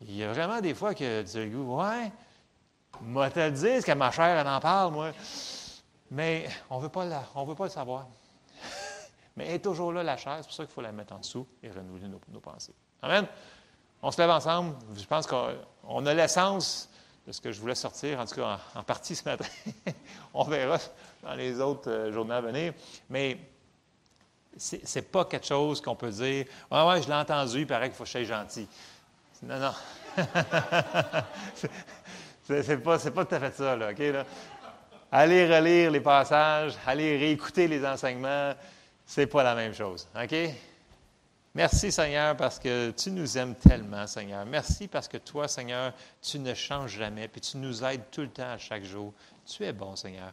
[0.00, 2.12] Il y a vraiment des fois que tu ouais,
[3.00, 5.12] moi te le dire, que ma chair, elle en parle, moi.
[6.10, 8.06] Mais on ne veut pas le savoir.
[9.36, 10.36] Mais elle est toujours là, la chair.
[10.38, 12.74] C'est pour ça qu'il faut la mettre en dessous et renouveler nos, pensées.
[13.00, 13.26] Amen.
[14.02, 14.76] On se lève ensemble.
[14.94, 16.90] Je pense qu'on a l'essence
[17.26, 19.44] de ce que je voulais sortir, en tout cas en, partie ce matin.
[20.34, 20.78] on verra
[21.22, 22.74] dans les autres euh, journées à venir.
[23.08, 23.38] Mais
[24.56, 27.88] ce n'est pas quelque chose qu'on peut dire Ouais, ouais, je l'ai entendu, il paraît
[27.88, 28.68] qu'il faut que je sois gentil.
[29.42, 29.72] Non, non.
[32.44, 34.02] c'est pas, pas tout à fait ça, là, OK?
[35.10, 38.54] Allez relire les passages, allez réécouter les enseignements
[39.06, 40.08] c'est pas la même chose.
[40.16, 40.34] OK?
[41.54, 44.46] Merci, Seigneur, parce que tu nous aimes tellement, Seigneur.
[44.46, 45.92] Merci parce que toi, Seigneur,
[46.22, 49.12] tu ne changes jamais, puis tu nous aides tout le temps, à chaque jour.
[49.44, 50.32] Tu es bon, Seigneur.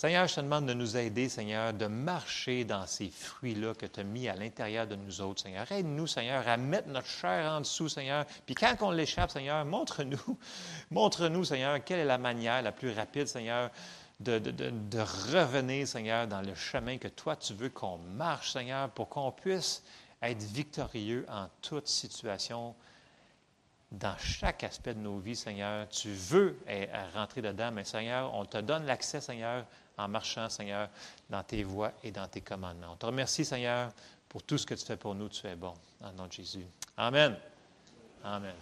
[0.00, 4.00] Seigneur, je te demande de nous aider, Seigneur, de marcher dans ces fruits-là que tu
[4.00, 5.70] as mis à l'intérieur de nous autres, Seigneur.
[5.70, 8.24] Aide-nous, Seigneur, à mettre notre chair en dessous, Seigneur.
[8.46, 10.38] Puis quand on l'échappe, Seigneur, montre-nous,
[10.90, 13.70] montre-nous, Seigneur, quelle est la manière la plus rapide, Seigneur,
[14.20, 15.00] de, de,
[15.34, 19.82] revenir, Seigneur, dans le chemin que toi, tu veux qu'on marche, Seigneur, pour qu'on puisse
[20.22, 22.74] être victorieux en toute situation,
[23.92, 25.88] dans chaque aspect de nos vies, Seigneur.
[25.88, 26.58] Tu veux
[27.14, 29.66] rentrer dedans, mais Seigneur, on te donne l'accès, Seigneur,
[30.04, 30.88] en marchant, Seigneur,
[31.28, 32.92] dans tes voies et dans tes commandements.
[32.92, 33.90] On te remercie, Seigneur,
[34.28, 35.28] pour tout ce que tu fais pour nous.
[35.28, 35.74] Tu es bon.
[36.02, 36.64] En nom de Jésus.
[36.96, 37.36] Amen.
[38.24, 38.54] Amen.